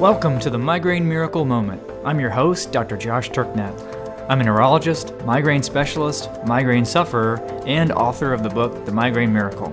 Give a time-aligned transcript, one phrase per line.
[0.00, 1.82] Welcome to the Migraine Miracle Moment.
[2.04, 2.98] I'm your host, Dr.
[2.98, 4.26] Josh Turknet.
[4.28, 9.72] I'm a neurologist, migraine specialist, migraine sufferer, and author of the book, The Migraine Miracle.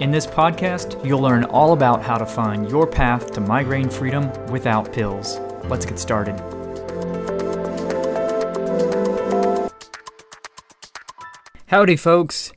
[0.00, 4.28] In this podcast, you'll learn all about how to find your path to migraine freedom
[4.46, 5.38] without pills.
[5.66, 6.36] Let's get started.
[11.66, 12.52] Howdy, folks.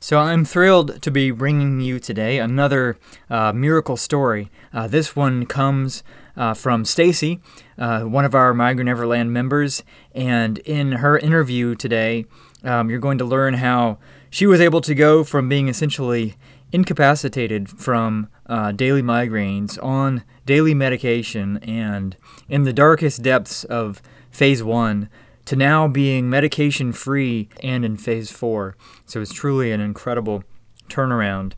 [0.00, 2.98] So, I'm thrilled to be bringing you today another
[3.28, 4.48] uh, miracle story.
[4.72, 6.04] Uh, this one comes
[6.38, 7.40] uh, from Stacy,
[7.76, 9.82] uh, one of our Migraine Neverland members,
[10.14, 12.24] and in her interview today,
[12.64, 13.98] um, you're going to learn how
[14.30, 16.36] she was able to go from being essentially
[16.70, 22.16] incapacitated from uh, daily migraines on daily medication and
[22.48, 24.00] in the darkest depths of
[24.30, 25.08] phase one
[25.44, 28.76] to now being medication free and in phase four.
[29.06, 30.44] So it's truly an incredible
[30.88, 31.54] turnaround.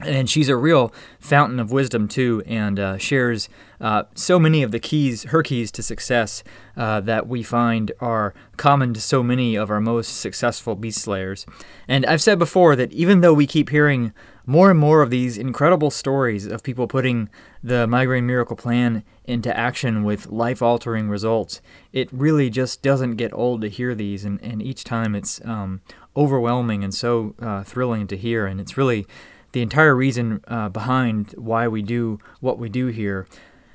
[0.00, 3.48] And she's a real fountain of wisdom too, and uh, shares
[3.80, 6.42] uh, so many of the keys, her keys to success,
[6.76, 11.46] uh, that we find are common to so many of our most successful beast slayers.
[11.86, 14.12] And I've said before that even though we keep hearing
[14.46, 17.30] more and more of these incredible stories of people putting
[17.62, 23.32] the migraine miracle plan into action with life altering results, it really just doesn't get
[23.32, 24.24] old to hear these.
[24.24, 25.80] And, and each time it's um,
[26.16, 28.46] overwhelming and so uh, thrilling to hear.
[28.46, 29.06] And it's really
[29.54, 33.26] the entire reason uh, behind why we do what we do here.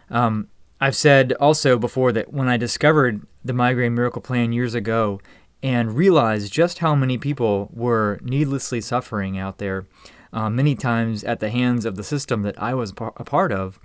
[0.10, 0.50] Um,
[0.82, 5.22] I've said also before that when I discovered the migraine miracle plan years ago
[5.64, 9.86] and realized just how many people were needlessly suffering out there,
[10.34, 13.80] uh, many times at the hands of the system that I was a part of,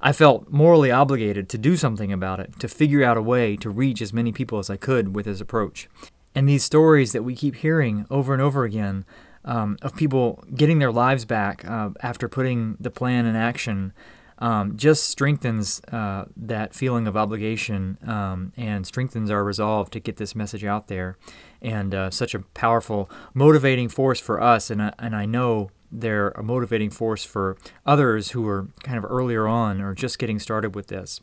[0.00, 3.68] I felt morally obligated to do something about it, to figure out a way to
[3.68, 5.88] reach as many people as I could with this approach.
[6.34, 9.04] And these stories that we keep hearing over and over again
[9.44, 13.92] um, of people getting their lives back uh, after putting the plan in action
[14.38, 20.16] um, just strengthens uh, that feeling of obligation um, and strengthens our resolve to get
[20.16, 21.16] this message out there.
[21.62, 24.70] And uh, such a powerful, motivating force for us.
[24.70, 27.56] And and I know they're a motivating force for
[27.86, 31.20] others who are kind of earlier on or just getting started with this.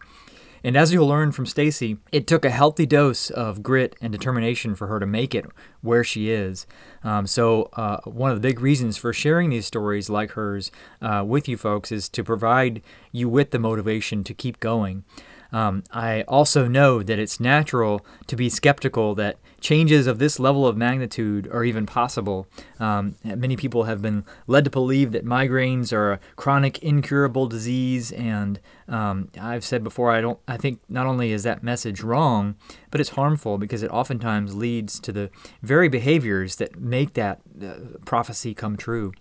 [0.63, 4.75] And as you'll learn from Stacy, it took a healthy dose of grit and determination
[4.75, 5.45] for her to make it
[5.81, 6.67] where she is.
[7.03, 11.23] Um, so, uh, one of the big reasons for sharing these stories like hers uh,
[11.25, 15.03] with you folks is to provide you with the motivation to keep going.
[15.51, 20.67] Um, I also know that it's natural to be skeptical that changes of this level
[20.67, 22.47] of magnitude are even possible.
[22.79, 28.11] Um, many people have been led to believe that migraines are a chronic, incurable disease,
[28.11, 30.39] and um, I've said before, I don't.
[30.47, 32.55] I think not only is that message wrong,
[32.89, 35.29] but it's harmful because it oftentimes leads to the
[35.61, 37.73] very behaviors that make that uh,
[38.03, 39.13] prophecy come true.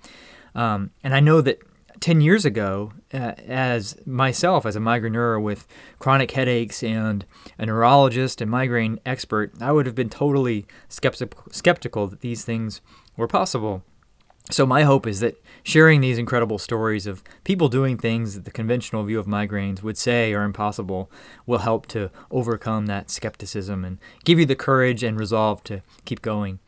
[0.55, 1.61] Um, and I know that
[2.00, 5.66] 10 years ago, uh, as myself, as a migraineur with
[5.99, 7.27] chronic headaches and
[7.59, 12.81] a neurologist and migraine expert, I would have been totally skeptic- skeptical that these things
[13.16, 13.83] were possible.
[14.50, 18.50] So, my hope is that sharing these incredible stories of people doing things that the
[18.50, 21.10] conventional view of migraines would say are impossible
[21.47, 26.22] will help to overcome that skepticism and give you the courage and resolve to keep
[26.22, 26.59] going.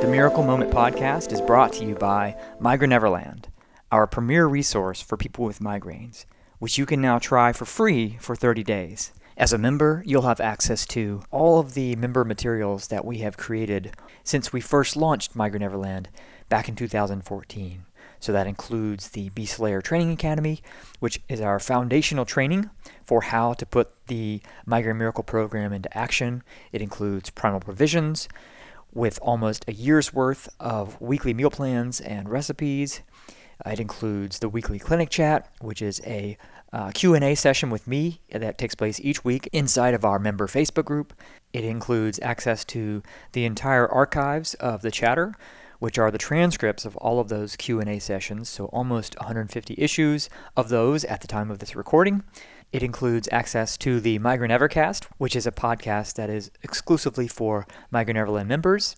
[0.00, 3.48] The Miracle Moment podcast is brought to you by Migraine Neverland,
[3.90, 6.26] our premier resource for people with migraines,
[6.58, 9.12] which you can now try for free for 30 days.
[9.38, 13.38] As a member, you'll have access to all of the member materials that we have
[13.38, 16.10] created since we first launched Migraine Neverland
[16.50, 17.86] back in 2014.
[18.20, 20.60] So that includes the Beast Slayer Training Academy,
[21.00, 22.68] which is our foundational training
[23.04, 26.42] for how to put the Migraine Miracle program into action.
[26.72, 28.28] It includes primal provisions,
[28.96, 33.02] with almost a year's worth of weekly meal plans and recipes.
[33.64, 36.36] Uh, it includes the weekly clinic chat, which is a
[36.72, 40.86] uh, Q&A session with me that takes place each week inside of our member Facebook
[40.86, 41.12] group.
[41.52, 43.02] It includes access to
[43.32, 45.34] the entire archives of the chatter,
[45.78, 50.70] which are the transcripts of all of those Q&A sessions, so almost 150 issues of
[50.70, 52.24] those at the time of this recording.
[52.72, 57.66] It includes access to the Migraine Evercast, which is a podcast that is exclusively for
[57.90, 58.94] Migraine Neverland members.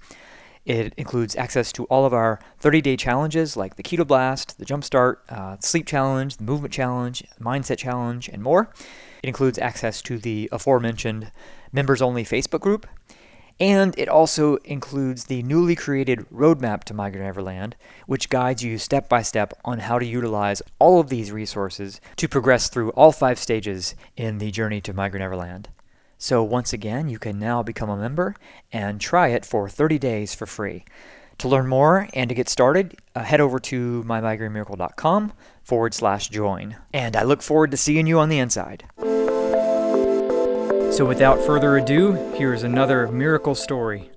[0.64, 4.66] It includes access to all of our 30 day challenges like the Keto Blast, the
[4.66, 8.70] Jumpstart, uh, Sleep Challenge, the Movement Challenge, Mindset Challenge, and more.
[9.22, 11.32] It includes access to the aforementioned
[11.72, 12.86] members only Facebook group.
[13.60, 17.74] And it also includes the newly created Roadmap to Migraine Neverland,
[18.06, 22.28] which guides you step by step on how to utilize all of these resources to
[22.28, 25.68] progress through all five stages in the journey to Migraine Neverland.
[26.18, 28.34] So, once again, you can now become a member
[28.72, 30.84] and try it for 30 days for free.
[31.38, 35.32] To learn more and to get started, uh, head over to mymigrainemiracle.com
[35.62, 36.76] forward slash join.
[36.92, 38.84] And I look forward to seeing you on the inside.
[40.90, 44.10] So, without further ado, here's another miracle story.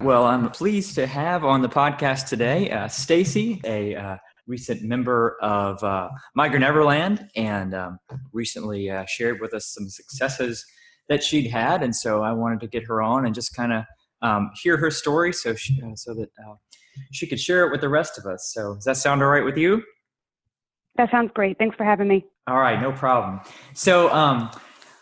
[0.00, 4.16] Well, I'm pleased to have on the podcast today uh, Stacy, a uh,
[4.46, 7.98] recent member of uh, Migraine Neverland, and um,
[8.32, 10.64] recently uh, shared with us some successes
[11.08, 11.82] that she'd had.
[11.82, 13.84] And so I wanted to get her on and just kind of
[14.22, 16.54] um, hear her story, so she, uh, so that uh,
[17.12, 18.50] she could share it with the rest of us.
[18.52, 19.82] So does that sound all right with you?
[20.96, 21.58] That sounds great.
[21.58, 22.24] Thanks for having me.
[22.46, 23.40] All right, no problem.
[23.74, 24.50] So um,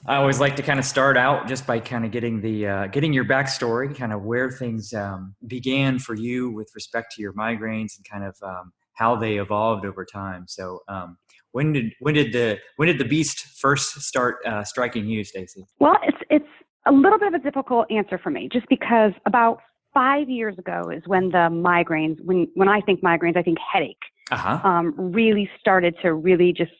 [0.07, 2.87] I always like to kind of start out just by kind of getting the uh,
[2.89, 7.33] getting your backstory, kind of where things um, began for you with respect to your
[7.33, 10.45] migraines, and kind of um, how they evolved over time.
[10.47, 11.19] So um,
[11.53, 15.67] when did when did the when did the beast first start uh, striking you, Stacy?
[15.79, 16.49] Well, it's it's
[16.87, 19.61] a little bit of a difficult answer for me, just because about
[19.95, 23.97] five years ago is when the migraines, when when I think migraines, I think headache,
[24.31, 24.61] uh-huh.
[24.69, 26.73] um, really started to really just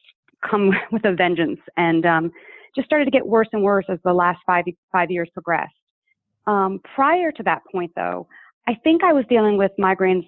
[0.49, 2.33] come with a vengeance, and um,
[2.75, 5.73] just started to get worse and worse as the last five five years progressed.
[6.47, 8.27] Um, prior to that point, though,
[8.67, 10.27] I think I was dealing with migraines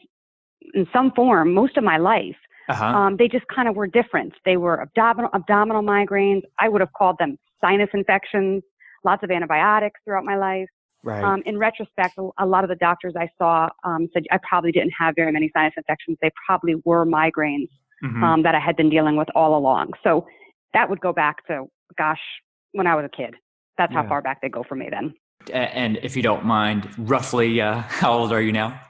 [0.74, 2.36] in some form most of my life.
[2.68, 2.84] Uh-huh.
[2.84, 4.34] Um, they just kind of were different.
[4.44, 6.42] They were abdominal abdominal migraines.
[6.58, 8.62] I would have called them sinus infections.
[9.04, 10.68] Lots of antibiotics throughout my life.
[11.02, 11.24] Right.
[11.24, 14.92] Um, in retrospect, a, lot of the doctors I saw um, said I probably didn't
[14.98, 16.18] have very many sinus infections.
[16.20, 17.70] They probably were migraines
[18.04, 18.22] mm-hmm.
[18.22, 19.92] um, that I had been dealing with all along.
[20.04, 20.26] So
[20.74, 21.64] that would go back to,
[21.98, 22.20] gosh,
[22.72, 23.34] when I was a kid.
[23.78, 24.02] That's yeah.
[24.02, 25.14] how far back they go for me then.
[25.52, 28.80] And if you don't mind, roughly, uh, how old are you now?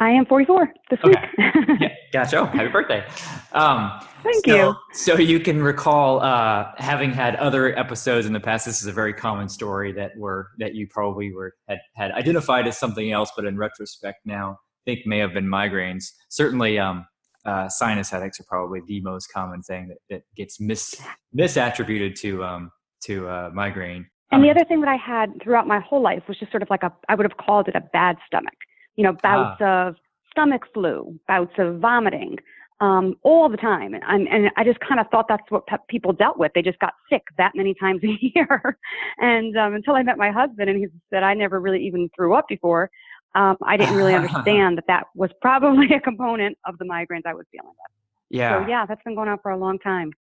[0.00, 1.20] I am 44 this okay.
[1.36, 1.80] week.
[1.80, 2.40] yeah, gotcha.
[2.40, 3.04] Oh, happy birthday.
[3.52, 4.74] Um, Thank so, you.
[4.92, 8.66] So you can recall uh, having had other episodes in the past.
[8.66, 12.66] This is a very common story that were that you probably were had, had identified
[12.66, 14.58] as something else, but in retrospect now
[14.88, 16.12] think may have been migraines.
[16.30, 17.06] Certainly, um,
[17.44, 21.00] uh, sinus headaches are probably the most common thing that, that gets mis
[21.36, 22.70] misattributed to um,
[23.02, 24.06] to uh, migraine.
[24.30, 26.62] And the um, other thing that I had throughout my whole life was just sort
[26.62, 28.54] of like a I would have called it a bad stomach
[28.98, 29.88] you know, bouts ah.
[29.88, 29.96] of
[30.30, 32.36] stomach flu, bouts of vomiting,
[32.80, 33.94] um, all the time.
[33.94, 36.50] And, and I just kind of thought that's what pe- people dealt with.
[36.54, 38.76] They just got sick that many times a year.
[39.18, 42.34] and um, until I met my husband and he said I never really even threw
[42.34, 42.90] up before,
[43.34, 47.34] um, I didn't really understand that that was probably a component of the migraines I
[47.34, 47.92] was dealing with.
[48.30, 48.62] Yeah.
[48.62, 50.12] So yeah, that's been going on for a long time.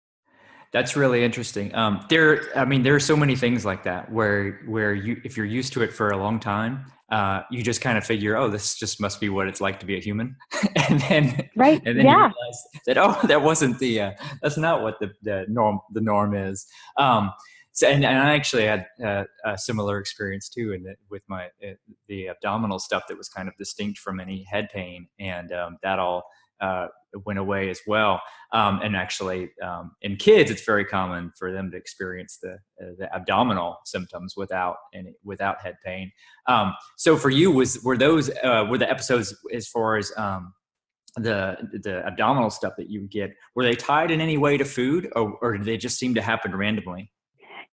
[0.74, 1.74] That's really interesting.
[1.74, 5.38] Um, there, I mean, there are so many things like that where where you, if
[5.38, 8.50] you're used to it for a long time, uh, you just kind of figure, oh,
[8.50, 10.36] this just must be what it's like to be a human,
[10.90, 12.28] and then right, and then yeah.
[12.28, 14.12] you realize that oh, that wasn't the uh,
[14.42, 16.66] that's not what the, the norm the norm is.
[16.98, 17.32] Um,
[17.84, 21.74] and, and I actually had uh, a similar experience too, in the, with my uh,
[22.08, 26.00] the abdominal stuff that was kind of distinct from any head pain, and um, that
[26.00, 26.24] all
[26.62, 26.88] uh,
[27.26, 28.22] went away as well.
[28.52, 32.94] Um, and actually, um, in kids, it's very common for them to experience the uh,
[32.98, 36.12] the abdominal symptoms without any without head pain.
[36.48, 40.54] Um, so for you, was were those uh, were the episodes as far as um,
[41.16, 45.10] the the abdominal stuff that you get were they tied in any way to food,
[45.16, 47.12] or, or did they just seem to happen randomly?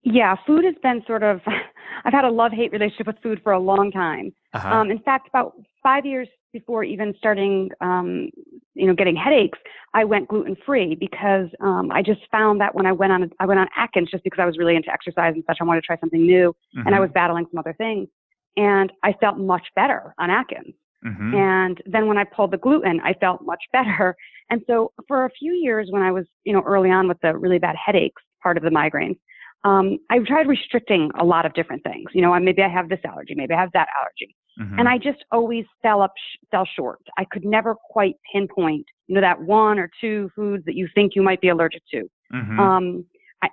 [0.05, 1.41] Yeah, food has been sort of.
[2.05, 4.33] I've had a love hate relationship with food for a long time.
[4.53, 4.69] Uh-huh.
[4.69, 8.31] Um, in fact, about five years before even starting, um,
[8.75, 9.59] you know, getting headaches,
[9.95, 13.47] I went gluten free because um, I just found that when I went on, I
[13.47, 15.59] went on Atkins just because I was really into exercise and such.
[15.61, 16.87] I wanted to try something new, mm-hmm.
[16.87, 17.03] and I mm-hmm.
[17.03, 18.09] was battling some other things,
[18.57, 20.75] and I felt much better on Atkins.
[21.07, 21.35] Mm-hmm.
[21.35, 24.17] And then when I pulled the gluten, I felt much better.
[24.51, 27.37] And so for a few years, when I was, you know, early on with the
[27.37, 29.17] really bad headaches part of the migraines,
[29.65, 32.11] um, I've tried restricting a lot of different things.
[32.13, 34.35] You know, maybe I have this allergy, maybe I have that allergy.
[34.61, 34.79] Mm-hmm.
[34.79, 36.13] And I just always fell up,
[36.51, 37.01] fell short.
[37.19, 41.13] I could never quite pinpoint, you know, that one or two foods that you think
[41.17, 42.09] you might be allergic to.
[42.33, 42.61] Mm-hmm.
[42.61, 43.05] Um,
[43.43, 43.49] I,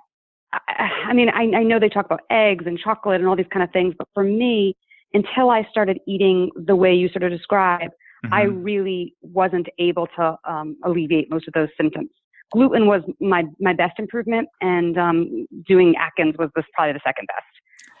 [0.52, 3.46] I, I mean, I, I know they talk about eggs and chocolate and all these
[3.52, 4.76] kind of things, but for me,
[5.14, 7.90] until I started eating the way you sort of describe,
[8.24, 8.34] mm-hmm.
[8.34, 12.10] I really wasn't able to um, alleviate most of those symptoms
[12.52, 17.26] gluten was my my best improvement, and um, doing Atkins was this probably the second
[17.28, 17.46] best.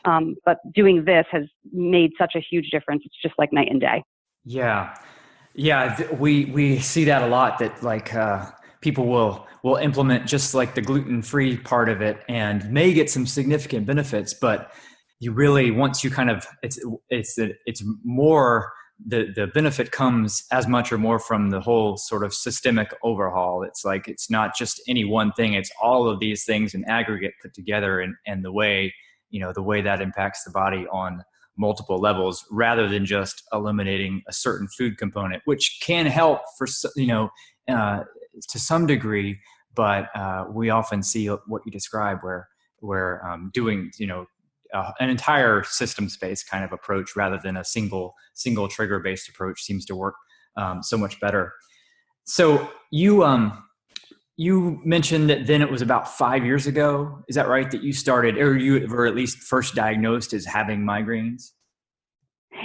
[0.04, 3.02] Um, but doing this has made such a huge difference.
[3.04, 4.02] It's just like night and day.
[4.44, 4.96] Yeah,
[5.54, 7.58] yeah, th- we we see that a lot.
[7.58, 8.46] That like uh,
[8.80, 13.10] people will will implement just like the gluten free part of it, and may get
[13.10, 14.72] some significant benefits, but
[15.20, 18.72] you really once you kind of it's it's it's more
[19.06, 23.62] the the benefit comes as much or more from the whole sort of systemic overhaul
[23.62, 27.32] it's like it's not just any one thing it's all of these things in aggregate
[27.42, 28.94] put together and and the way
[29.30, 31.22] you know the way that impacts the body on
[31.56, 36.66] multiple levels rather than just eliminating a certain food component, which can help for
[36.96, 37.30] you know
[37.68, 38.02] uh,
[38.48, 39.38] to some degree.
[39.74, 42.48] But uh, we often see what you describe, where
[42.80, 44.26] where um, doing you know
[44.72, 49.62] an entire system space kind of approach rather than a single single trigger based approach
[49.62, 50.14] seems to work
[50.56, 51.52] um, so much better.
[52.24, 53.64] So you um
[54.36, 57.22] you mentioned that then it was about five years ago.
[57.28, 57.70] Is that right?
[57.70, 61.50] That you started, or you were at least first diagnosed as having migraines.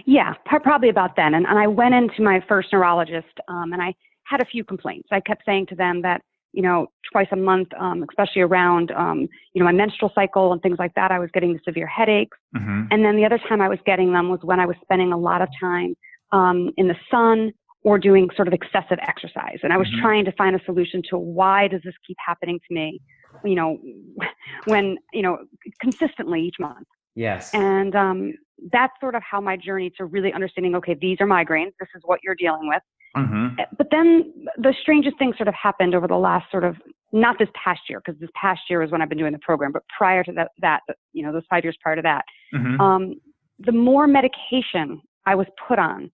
[0.06, 1.34] Yeah, probably about then.
[1.34, 5.10] And, and I went into my first neurologist, um, and I had a few complaints.
[5.12, 6.22] I kept saying to them that
[6.54, 10.62] you know twice a month, um, especially around um, you know my menstrual cycle and
[10.62, 12.38] things like that, I was getting the severe headaches.
[12.56, 12.84] Mm-hmm.
[12.92, 15.18] And then the other time I was getting them was when I was spending a
[15.18, 15.96] lot of time
[16.32, 17.52] um, in the sun
[17.84, 19.60] or doing sort of excessive exercise.
[19.64, 20.02] And I was mm-hmm.
[20.02, 23.00] trying to find a solution to why does this keep happening to me,
[23.46, 23.78] you know,
[24.66, 25.38] when, you know,
[25.80, 26.88] consistently each month.
[27.18, 27.52] Yes.
[27.54, 28.34] And um,
[28.72, 31.72] that's sort of how my journey to really understanding, okay, these are migraines.
[31.80, 32.84] This is what you're dealing with.
[33.16, 33.60] Mm-hmm.
[33.60, 36.76] Eh, but then the strangest thing sort of happened over the last sort of,
[37.12, 39.72] not this past year, because this past year was when I've been doing the program,
[39.72, 40.82] but prior to that, that
[41.14, 42.80] you know, those five years prior to that, mm-hmm.
[42.80, 43.16] um,
[43.60, 46.12] the more medication I was put on,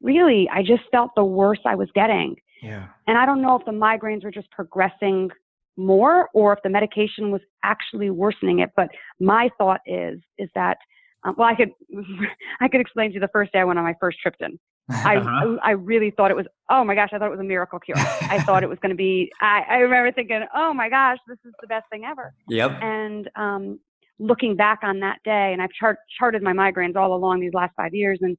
[0.00, 2.36] really, I just felt the worse I was getting.
[2.62, 2.86] Yeah.
[3.06, 5.28] And I don't know if the migraines were just progressing
[5.76, 8.70] more or if the medication was actually worsening it.
[8.76, 8.88] But
[9.20, 10.78] my thought is, is that,
[11.24, 11.70] um, well, I could,
[12.60, 14.58] I could explain to you the first day I went on my first Triptan.
[14.90, 15.56] I, uh-huh.
[15.62, 17.96] I, really thought it was, oh my gosh, I thought it was a miracle cure.
[17.98, 21.38] I thought it was going to be, I, I remember thinking, oh my gosh, this
[21.44, 22.32] is the best thing ever.
[22.48, 22.78] Yep.
[22.80, 23.80] And, um,
[24.18, 27.74] looking back on that day and I've chart, charted my migraines all along these last
[27.76, 28.36] five years and,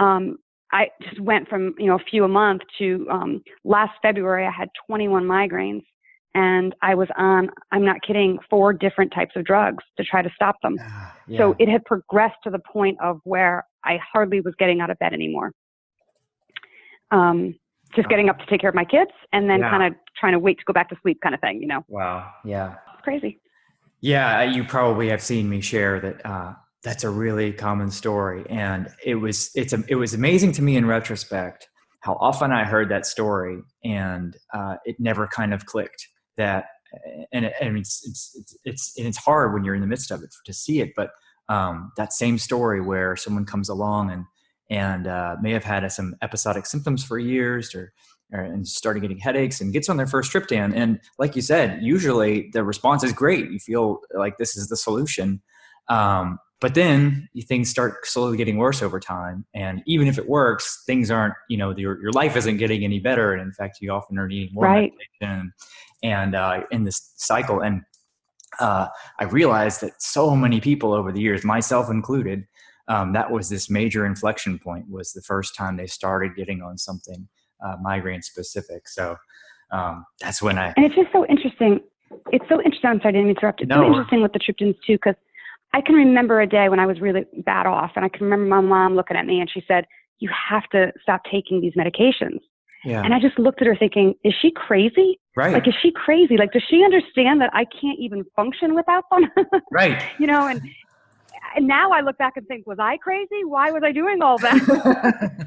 [0.00, 0.38] um,
[0.72, 4.50] I just went from you know a few a month to um, last February I
[4.50, 5.82] had 21 migraines
[6.34, 10.30] and I was on I'm not kidding four different types of drugs to try to
[10.34, 10.76] stop them.
[10.80, 11.38] Uh, yeah.
[11.38, 14.98] So it had progressed to the point of where I hardly was getting out of
[14.98, 15.52] bed anymore.
[17.10, 17.54] Um,
[17.94, 19.70] just getting up to take care of my kids and then yeah.
[19.70, 21.84] kind of trying to wait to go back to sleep kind of thing, you know.
[21.88, 22.30] Wow.
[22.44, 22.74] Yeah.
[22.94, 23.40] It's crazy.
[24.00, 28.88] Yeah, you probably have seen me share that uh, that's a really common story and
[29.04, 31.68] it was it's a, it was amazing to me in retrospect
[32.00, 36.08] how often i heard that story and uh, it never kind of clicked
[36.40, 36.64] that
[37.32, 40.10] and, it, and it's, it's it's it's and it's hard when you're in the midst
[40.10, 41.10] of it to see it but
[41.48, 44.24] um, that same story where someone comes along and
[44.70, 47.92] and uh, may have had some episodic symptoms for years or,
[48.32, 51.82] or and started getting headaches and gets on their first triptan and like you said
[51.82, 53.50] usually the response is great.
[53.50, 55.42] You feel like this is the solution.
[55.88, 59.44] Um, but then things start slowly getting worse over time.
[59.54, 63.00] And even if it works things aren't you know your, your life isn't getting any
[63.00, 63.32] better.
[63.32, 64.92] And in fact you often are needing more right.
[65.20, 65.52] medication.
[66.02, 67.82] And uh, in this cycle and
[68.58, 68.88] uh,
[69.20, 72.44] i realized that so many people over the years myself included
[72.90, 76.76] um, that was this major inflection point was the first time they started getting on
[76.76, 77.28] something
[77.64, 78.88] uh, migraine specific.
[78.88, 79.16] So
[79.70, 81.80] um, that's when i and it's just so interesting.
[82.32, 82.90] It's so interesting.
[82.90, 83.60] I'm sorry i didn't interrupt.
[83.60, 83.82] It's no.
[83.82, 85.14] so interesting with the triptans too because
[85.72, 88.46] I can remember a day when I was really bad off, and I can remember
[88.46, 89.86] my mom looking at me and she said,
[90.18, 92.40] "You have to stop taking these medications."
[92.84, 93.02] Yeah.
[93.02, 95.20] And I just looked at her thinking, "Is she crazy?
[95.36, 95.52] Right.
[95.52, 96.36] Like, is she crazy?
[96.36, 99.26] Like, does she understand that I can't even function without them?"
[99.70, 100.02] right.
[100.18, 100.60] You know, and
[101.56, 103.44] and now I look back and think, was I crazy?
[103.44, 105.46] Why was I doing all that?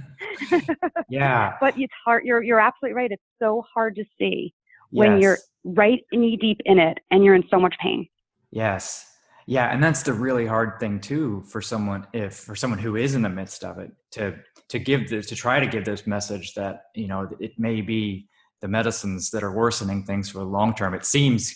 [1.09, 1.55] yeah.
[1.59, 2.25] But it's hard.
[2.25, 3.11] You're you're absolutely right.
[3.11, 4.53] It's so hard to see
[4.91, 5.21] when yes.
[5.21, 5.37] you're
[5.75, 8.07] right knee deep in it and you're in so much pain.
[8.51, 9.12] Yes.
[9.45, 13.15] Yeah, and that's the really hard thing too for someone if for someone who is
[13.15, 14.35] in the midst of it to
[14.69, 18.27] to give this to try to give this message that you know it may be
[18.62, 20.93] the medicines that are worsening things for the long term.
[20.93, 21.55] It seems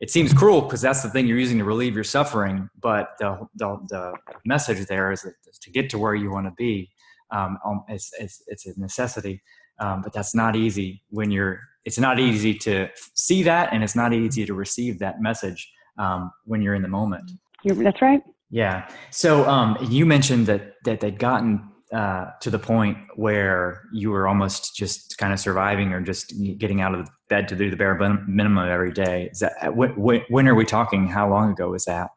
[0.00, 3.46] it seems cruel because that's the thing you're using to relieve your suffering, but the
[3.54, 5.24] the, the message there is
[5.60, 6.90] to get to where you want to be,
[7.30, 9.42] um, um, it's, it's it's a necessity.
[9.78, 11.60] Um, but that's not easy when you're.
[11.86, 15.70] It's not easy to see that, and it's not easy to receive that message
[16.00, 17.30] um, when you're in the moment.
[17.64, 18.22] That's right.
[18.50, 18.88] Yeah.
[19.10, 24.26] So um, you mentioned that that they'd gotten uh, to the point where you were
[24.26, 27.96] almost just kind of surviving or just getting out of bed to do the bare
[28.26, 29.28] minimum every day.
[29.32, 29.90] Is that when,
[30.28, 31.06] when are we talking?
[31.06, 32.10] How long ago was that?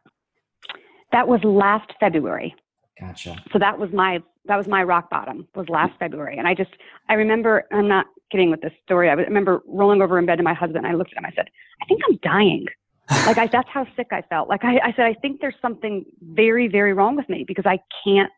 [1.11, 2.55] That was last February.
[2.99, 3.43] Gotcha.
[3.51, 6.71] So that was my that was my rock bottom was last February, and I just
[7.09, 9.09] I remember I'm not kidding with this story.
[9.09, 10.85] I remember rolling over in bed to my husband.
[10.85, 11.25] And I looked at him.
[11.25, 11.49] I said,
[11.81, 12.65] I think I'm dying
[13.09, 14.49] like I, that's how sick I felt.
[14.49, 17.79] Like I, I said, I think there's something very, very wrong with me because I
[18.03, 18.31] can't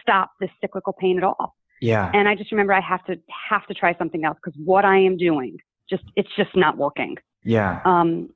[0.00, 1.54] stop this cyclical pain at all.
[1.80, 2.10] Yeah.
[2.14, 3.16] And I just remember I have to
[3.50, 7.16] have to try something else because what I am doing just it's just not working.
[7.44, 7.80] Yeah.
[7.84, 8.30] Um,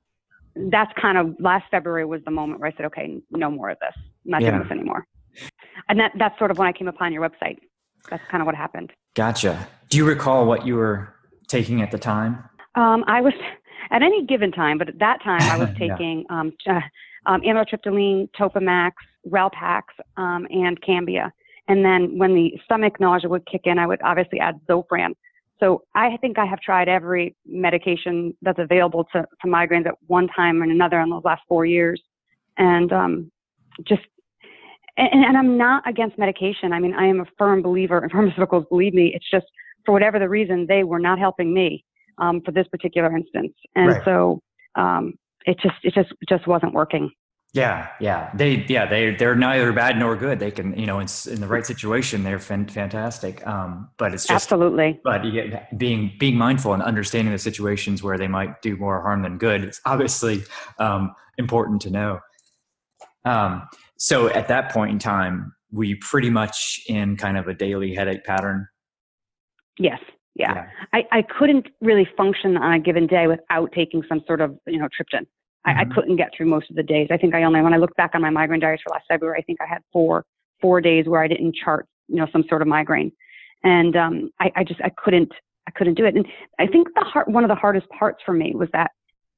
[0.70, 3.78] that's kind of last February was the moment where I said, okay, no more of
[3.80, 3.94] this.
[3.96, 4.50] I'm not yeah.
[4.50, 5.06] doing this anymore.
[5.88, 7.58] and that that's sort of when I came upon your website.
[8.10, 8.92] That's kind of what happened.
[9.14, 9.66] Gotcha.
[9.88, 11.14] Do you recall what you were
[11.48, 12.44] taking at the time?
[12.74, 13.34] Um, I was
[13.90, 16.40] at any given time, but at that time I was taking yeah.
[16.40, 16.80] um, uh,
[17.26, 18.92] um, amitriptyline, Topamax,
[19.28, 19.82] Relpax,
[20.16, 21.30] um, and Cambia.
[21.68, 25.14] And then when the stomach nausea would kick in, I would obviously add Zofran.
[25.60, 30.26] So I think I have tried every medication that's available to, to migraines at one
[30.28, 32.02] time or another in those last four years.
[32.58, 33.32] And um,
[33.86, 34.02] just,
[34.96, 36.72] and, and I'm not against medication.
[36.72, 39.12] I mean, I am a firm believer in pharmaceuticals, believe me.
[39.14, 39.46] It's just
[39.86, 41.84] for whatever the reason, they were not helping me
[42.22, 43.52] um, for this particular instance.
[43.74, 44.04] And right.
[44.04, 44.40] so
[44.76, 45.14] um,
[45.44, 47.10] it just, it just, just wasn't working.
[47.54, 50.38] Yeah, yeah, they, yeah, they, they're neither bad nor good.
[50.38, 53.46] They can, you know, in, in the right situation, they're fan- fantastic.
[53.46, 54.98] Um, but it's just absolutely.
[55.04, 59.02] But you get, being being mindful and understanding the situations where they might do more
[59.02, 59.64] harm than good.
[59.64, 60.44] It's obviously
[60.78, 62.20] um, important to know.
[63.26, 67.94] Um, so at that point in time, we pretty much in kind of a daily
[67.94, 68.66] headache pattern.
[69.78, 70.00] Yes.
[70.34, 70.54] Yeah.
[70.54, 70.68] yeah.
[70.92, 74.78] I, I couldn't really function on a given day without taking some sort of, you
[74.78, 75.22] know, triptan.
[75.66, 75.78] Mm-hmm.
[75.78, 77.08] I, I, couldn't get through most of the days.
[77.10, 79.38] I think I only, when I look back on my migraine diaries for last February,
[79.38, 80.24] I think I had four,
[80.60, 83.12] four days where I didn't chart, you know, some sort of migraine.
[83.62, 85.32] And, um, I, I just, I couldn't,
[85.68, 86.16] I couldn't do it.
[86.16, 86.26] And
[86.58, 88.90] I think the heart, one of the hardest parts for me was that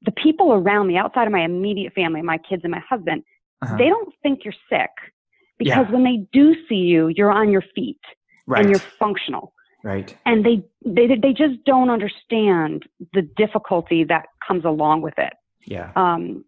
[0.03, 3.23] the people around me, outside of my immediate family, my kids and my husband,
[3.61, 3.77] uh-huh.
[3.77, 4.89] they don't think you're sick
[5.57, 5.91] because yeah.
[5.91, 7.99] when they do see you, you're on your feet
[8.47, 8.61] right.
[8.61, 9.53] and you're functional.
[9.85, 10.17] Right.
[10.25, 15.33] And they, they, they just don't understand the difficulty that comes along with it.
[15.63, 15.91] Yeah.
[15.95, 16.43] Um,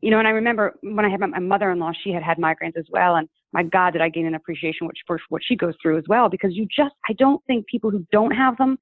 [0.00, 2.76] you know, and I remember when I had my, my mother-in-law, she had had migraines
[2.76, 5.74] as well, and my God, did I gain an appreciation which, for what she goes
[5.80, 8.76] through as well, because you just, I don't think people who don't have them,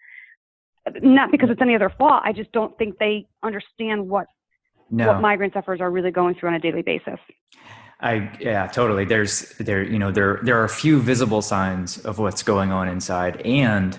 [1.03, 4.27] not because it's any other fault, I just don't think they understand what
[4.91, 5.09] no.
[5.09, 7.19] what migraine sufferers are really going through on a daily basis.
[8.03, 9.05] I yeah, totally.
[9.05, 12.89] There's there you know there there are a few visible signs of what's going on
[12.89, 13.97] inside, and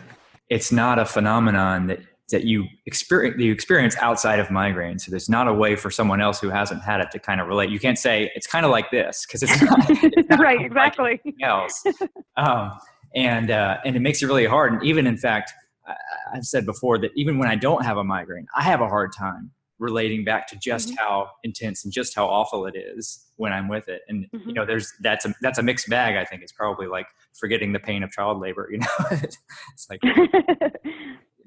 [0.50, 5.00] it's not a phenomenon that that you experience you experience outside of migraine.
[5.00, 7.48] So there's not a way for someone else who hasn't had it to kind of
[7.48, 7.70] relate.
[7.70, 11.22] You can't say it's kind of like this because it's not, it's not right exactly
[11.26, 11.84] like else.
[12.36, 12.72] Um,
[13.16, 14.74] and uh, and it makes it really hard.
[14.74, 15.54] And even in fact,
[15.86, 15.94] I,
[16.34, 19.12] I've said before that even when I don't have a migraine, I have a hard
[19.16, 19.52] time
[19.84, 20.98] relating back to just mm-hmm.
[20.98, 24.02] how intense and just how awful it is when I'm with it.
[24.08, 24.48] And mm-hmm.
[24.50, 26.16] you know, there's that's a that's a mixed bag.
[26.16, 28.70] I think it's probably like forgetting the pain of child labor.
[28.72, 30.00] You know, it's like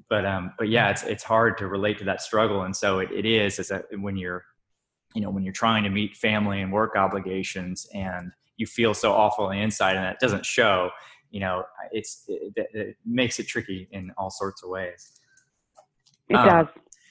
[0.09, 3.09] but um, but yeah, it's it's hard to relate to that struggle, and so it,
[3.11, 4.45] it is as a, when you're,
[5.15, 9.11] you know, when you're trying to meet family and work obligations, and you feel so
[9.11, 10.91] awful on the inside, and that doesn't show.
[11.31, 15.19] You know, it's it, it makes it tricky in all sorts of ways.
[16.29, 16.67] It um, does.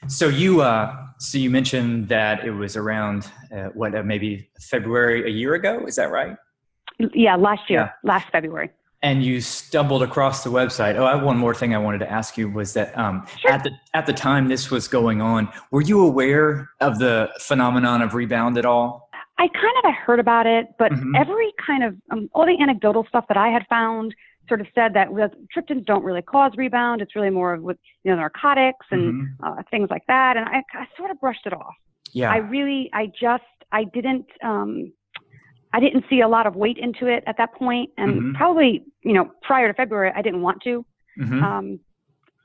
[0.09, 5.26] So you, uh, so you mentioned that it was around uh, what, uh, maybe February
[5.26, 5.85] a year ago.
[5.87, 6.37] Is that right?
[6.98, 7.90] Yeah, last year, yeah.
[8.02, 8.70] last February
[9.02, 10.96] and you stumbled across the website.
[10.96, 13.52] Oh, I have one more thing I wanted to ask you was that um, sure.
[13.52, 18.02] at the at the time this was going on, were you aware of the phenomenon
[18.02, 19.09] of rebound at all?
[19.38, 21.14] I kind of had heard about it, but mm-hmm.
[21.14, 24.14] every kind of um, all the anecdotal stuff that I had found
[24.48, 25.09] sort of said that
[25.56, 27.02] triptans don't really cause rebound.
[27.02, 29.44] It's really more of with you know narcotics and mm-hmm.
[29.44, 30.37] uh, things like that.
[30.37, 31.74] And I, I sort of brushed it off.
[32.12, 32.30] Yeah.
[32.30, 34.26] I really, I just, I didn't.
[34.42, 34.92] Um,
[35.72, 38.32] I didn't see a lot of weight into it at that point, and mm-hmm.
[38.35, 40.85] probably you know prior to February I didn't want to,
[41.20, 41.42] mm-hmm.
[41.42, 41.80] um,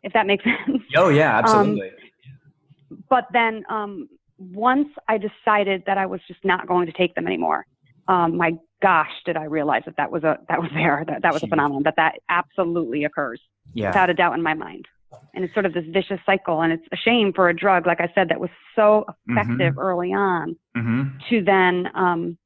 [0.04, 0.82] if that makes sense.
[0.96, 1.90] Oh yeah, um, absolutely.
[1.90, 7.16] Um, but then um, once I decided that I was just not going to take
[7.16, 7.66] them anymore,
[8.08, 11.34] um, my gosh, did I realize that that was a that was there that that
[11.34, 13.42] was a phenomenon that that absolutely occurs
[13.74, 13.88] yeah.
[13.90, 14.88] without a doubt in my mind.
[15.34, 18.00] And it's sort of this vicious cycle, and it's a shame for a drug, like
[18.00, 19.80] I said, that was so effective mm-hmm.
[19.80, 21.18] early on, mm-hmm.
[21.30, 22.38] to then um,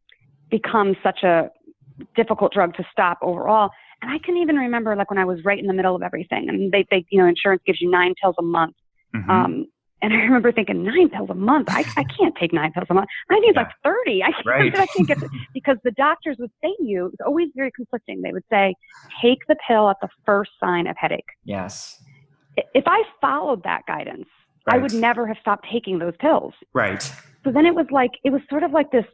[0.50, 1.52] become such a
[2.16, 3.70] difficult drug to stop overall.
[4.02, 6.50] And I can even remember like when I was right in the middle of everything
[6.50, 8.76] and they, they you know, insurance gives you nine pills a month.
[9.16, 9.32] Mm-hmm.
[9.32, 9.66] Um,
[10.06, 11.68] and I remember thinking nine pills a month.
[11.72, 13.08] I, I can't take nine pills a month.
[13.32, 13.62] I need yeah.
[13.62, 14.24] like 30.
[14.24, 14.78] I can't, right.
[14.78, 15.18] I can't get
[15.54, 18.22] because the doctors would say to you, it's always very conflicting.
[18.22, 18.76] They would say,
[19.20, 21.26] take the pill at the first sign of headache.
[21.44, 22.04] Yes.
[22.56, 24.28] If I followed that guidance,
[24.68, 24.76] right.
[24.76, 26.54] I would never have stopped taking those pills.
[26.72, 27.02] Right.
[27.44, 29.06] So then it was like, it was sort of like this.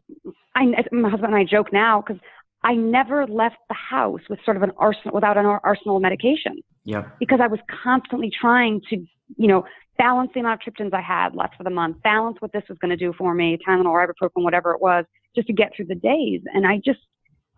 [0.56, 2.21] I, my husband and I joke now because
[2.63, 6.60] I never left the house with sort of an arsenal, without an arsenal of medication.
[6.84, 7.06] Yeah.
[7.17, 9.06] Because I was constantly trying to,
[9.38, 9.65] you know,
[9.98, 12.78] balance the amount of triptans I had left for the month, balance what this was
[12.80, 15.96] going to do for me, Tylenol, ibuprofen, whatever it was, just to get through the
[15.96, 16.41] days.
[16.54, 17.00] And I just,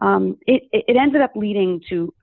[0.01, 2.13] um, it, it ended up leading to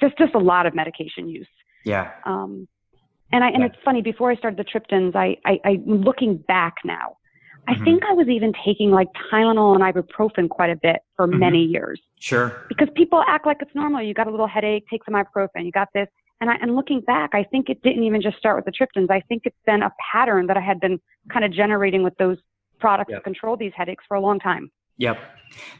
[0.00, 1.48] just, just a lot of medication use.
[1.84, 2.10] Yeah.
[2.26, 2.68] Um,
[3.32, 6.74] and I, and it's funny, before I started the triptans, I, I, I looking back
[6.84, 7.16] now,
[7.66, 7.84] I mm-hmm.
[7.84, 11.38] think I was even taking like Tylenol and ibuprofen quite a bit for mm-hmm.
[11.38, 12.00] many years.
[12.18, 12.64] Sure.
[12.68, 14.02] Because people act like it's normal.
[14.02, 15.64] You got a little headache, take some ibuprofen.
[15.64, 16.08] You got this.
[16.40, 19.10] And I, and looking back, I think it didn't even just start with the triptans.
[19.10, 21.00] I think it's been a pattern that I had been
[21.32, 22.38] kind of generating with those
[22.78, 23.20] products yep.
[23.20, 24.70] to control these headaches for a long time.
[24.98, 25.18] Yep,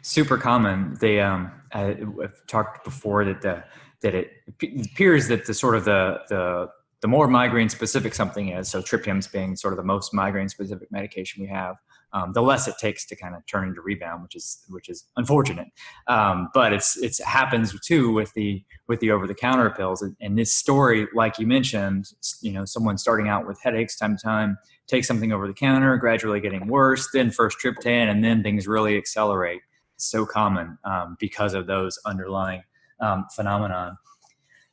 [0.02, 0.96] super common.
[1.00, 3.64] They um, I, have talked before that the
[4.02, 4.30] that it
[4.62, 6.68] appears that the sort of the the
[7.00, 10.90] the more migraine specific something is, so triptans being sort of the most migraine specific
[10.90, 11.76] medication we have,
[12.12, 15.04] um, the less it takes to kind of turn into rebound, which is which is
[15.16, 15.68] unfortunate.
[16.06, 20.00] Um, but it's it happens too with the with the over the counter pills.
[20.00, 22.06] And, and, this story, like you mentioned,
[22.40, 25.96] you know, someone starting out with headaches time to time, take something over the counter,
[25.98, 29.60] gradually getting worse, then first triptan, and then things really accelerate.
[29.94, 32.62] It's so common um, because of those underlying
[33.00, 33.98] um, phenomenon.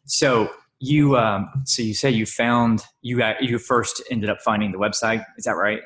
[0.05, 4.77] So you um, so you say you found you you first ended up finding the
[4.77, 5.25] website.
[5.37, 5.79] Is that right?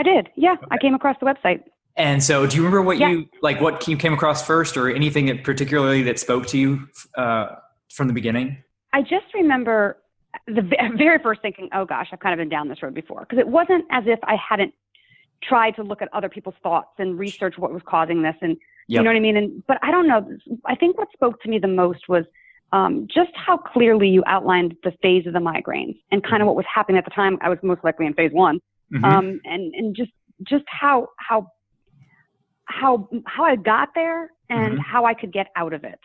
[0.00, 0.30] I did.
[0.34, 0.66] Yeah, okay.
[0.70, 1.62] I came across the website.
[1.96, 3.10] And so, do you remember what yeah.
[3.10, 3.60] you like?
[3.60, 7.56] What you came across first, or anything that particularly that spoke to you uh,
[7.92, 8.56] from the beginning?
[8.94, 9.98] I just remember
[10.46, 10.62] the
[10.96, 13.46] very first thinking, "Oh gosh, I've kind of been down this road before," because it
[13.46, 14.72] wasn't as if I hadn't
[15.42, 18.56] tried to look at other people's thoughts and research what was causing this, and
[18.88, 19.00] yep.
[19.00, 19.36] you know what I mean.
[19.36, 20.26] And but I don't know.
[20.64, 22.24] I think what spoke to me the most was
[22.72, 26.56] um, just how clearly you outlined the phase of the migraines and kind of what
[26.56, 27.36] was happening at the time.
[27.42, 28.60] I was most likely in phase one
[28.92, 29.04] mm-hmm.
[29.04, 30.12] um, and and just
[30.44, 31.46] just how how
[32.64, 34.80] how how I got there and mm-hmm.
[34.80, 36.00] how I could get out of it.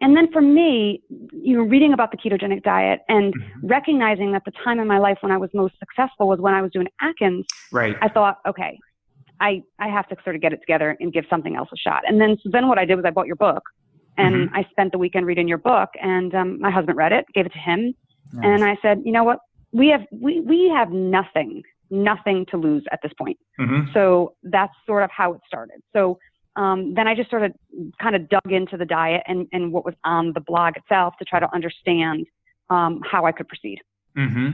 [0.00, 1.00] And then for me,
[1.32, 3.66] you know, reading about the ketogenic diet and mm-hmm.
[3.66, 6.60] recognizing that the time in my life when I was most successful was when I
[6.60, 7.46] was doing Atkins.
[7.70, 7.94] Right.
[8.02, 8.78] I thought, okay,
[9.40, 12.02] I I have to sort of get it together and give something else a shot.
[12.06, 13.62] And then so then what I did was I bought your book,
[14.18, 14.56] and mm-hmm.
[14.56, 15.90] I spent the weekend reading your book.
[16.00, 17.94] And um, my husband read it, gave it to him,
[18.32, 18.44] nice.
[18.44, 19.38] and I said, you know what,
[19.72, 23.38] we have we we have nothing nothing to lose at this point.
[23.60, 23.92] Mm-hmm.
[23.92, 25.80] So that's sort of how it started.
[25.92, 26.18] So
[26.56, 27.52] um, then I just sort of
[28.00, 31.24] kind of dug into the diet and, and what was on the blog itself to
[31.24, 32.26] try to understand
[32.70, 33.78] um, how I could proceed.
[34.16, 34.50] Mm-hmm.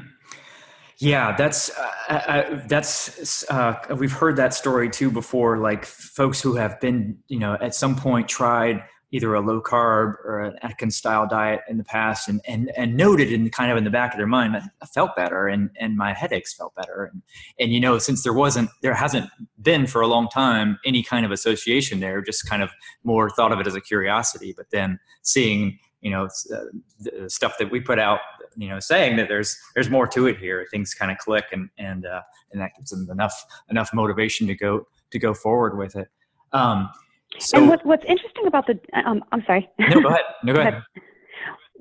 [1.00, 5.58] Yeah, that's uh, I, uh, uh, that's uh, we've heard that story too before.
[5.58, 10.16] Like folks who have been, you know, at some point tried either a low carb
[10.24, 13.78] or an Atkins style diet in the past and, and, and noted in kind of
[13.78, 17.10] in the back of their mind, I felt better and, and my headaches felt better.
[17.10, 17.22] And,
[17.58, 19.30] and, you know, since there wasn't, there hasn't
[19.62, 22.70] been for a long time any kind of association there, just kind of
[23.02, 26.64] more thought of it as a curiosity, but then seeing, you know, uh,
[27.00, 28.20] the stuff that we put out,
[28.56, 31.70] you know, saying that there's, there's more to it here, things kind of click and,
[31.78, 32.20] and, uh,
[32.52, 36.08] and that gives them enough, enough motivation to go, to go forward with it.
[36.52, 36.90] Um,
[37.38, 39.68] so, and what, what's interesting about the, um, I'm sorry.
[39.78, 40.20] No, go ahead.
[40.42, 40.82] No, go ahead.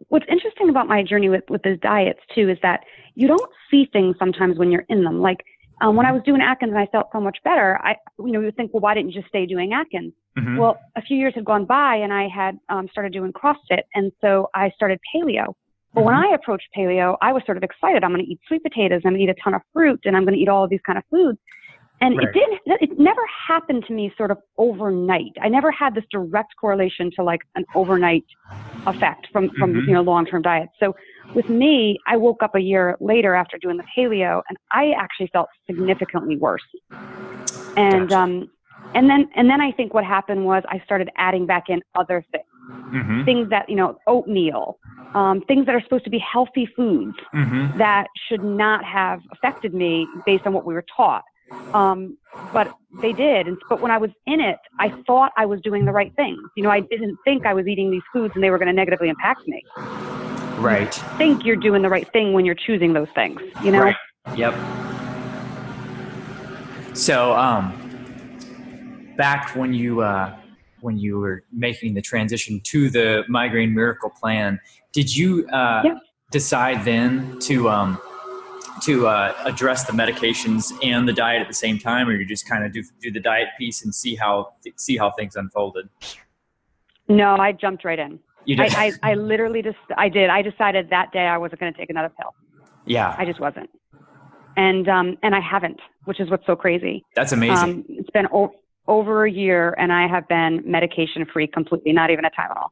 [0.09, 2.81] What's interesting about my journey with, with the diets too is that
[3.15, 5.19] you don't see things sometimes when you're in them.
[5.21, 5.43] Like
[5.81, 8.39] um, when I was doing Atkins and I felt so much better, I, you know,
[8.39, 10.13] you would think, well, why didn't you just stay doing Atkins?
[10.37, 10.57] Mm-hmm.
[10.57, 13.81] Well, a few years had gone by and I had um, started doing CrossFit.
[13.95, 15.53] And so I started paleo.
[15.93, 16.05] But mm-hmm.
[16.05, 18.03] when I approached paleo, I was sort of excited.
[18.03, 19.01] I'm going to eat sweet potatoes.
[19.03, 20.69] I'm going to eat a ton of fruit and I'm going to eat all of
[20.69, 21.39] these kind of foods.
[21.99, 22.27] And right.
[22.27, 25.31] it didn't, it never happened to me sort of overnight.
[25.41, 28.25] I never had this direct correlation to like an overnight
[28.85, 29.89] effect from, from, mm-hmm.
[29.89, 30.73] you know, long-term diets.
[30.79, 30.95] So
[31.33, 35.29] with me, I woke up a year later after doing the paleo and I actually
[35.33, 36.61] felt significantly worse.
[37.75, 38.21] And, gotcha.
[38.21, 38.51] um,
[38.93, 42.23] and then, and then I think what happened was I started adding back in other
[42.31, 43.25] things, mm-hmm.
[43.25, 44.77] things that, you know, oatmeal,
[45.15, 47.75] um, things that are supposed to be healthy foods mm-hmm.
[47.79, 51.23] that should not have affected me based on what we were taught.
[51.73, 52.17] Um,
[52.53, 53.47] but they did.
[53.47, 56.39] And, but when I was in it, I thought I was doing the right things.
[56.55, 58.73] You know, I didn't think I was eating these foods and they were going to
[58.73, 59.63] negatively impact me.
[60.57, 60.95] Right.
[60.97, 63.81] You think you're doing the right thing when you're choosing those things, you know?
[63.81, 63.95] Right.
[64.35, 64.53] Yep.
[66.95, 70.35] So, um, back when you, uh,
[70.81, 74.59] when you were making the transition to the migraine miracle plan,
[74.93, 75.95] did you, uh, yeah.
[76.31, 77.99] decide then to, um,
[78.81, 82.47] to uh, address the medications and the diet at the same time, or you just
[82.47, 85.89] kind of do do the diet piece and see how see how things unfolded?
[87.07, 88.19] No, I jumped right in.
[88.45, 88.73] You did.
[88.75, 90.29] I, I, I literally just I did.
[90.29, 92.33] I decided that day I wasn't going to take another pill.
[92.85, 93.15] Yeah.
[93.17, 93.69] I just wasn't,
[94.55, 97.05] and um and I haven't, which is what's so crazy.
[97.15, 97.57] That's amazing.
[97.57, 98.53] Um, it's been o-
[98.87, 102.69] over a year, and I have been medication free completely, not even a Tylenol.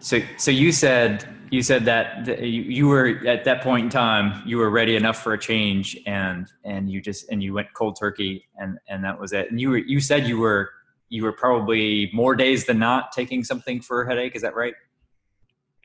[0.00, 4.58] So so you said you said that you were at that point in time you
[4.58, 8.46] were ready enough for a change and and you just and you went cold turkey
[8.56, 10.70] and and that was it and you were you said you were
[11.08, 14.74] you were probably more days than not taking something for a headache is that right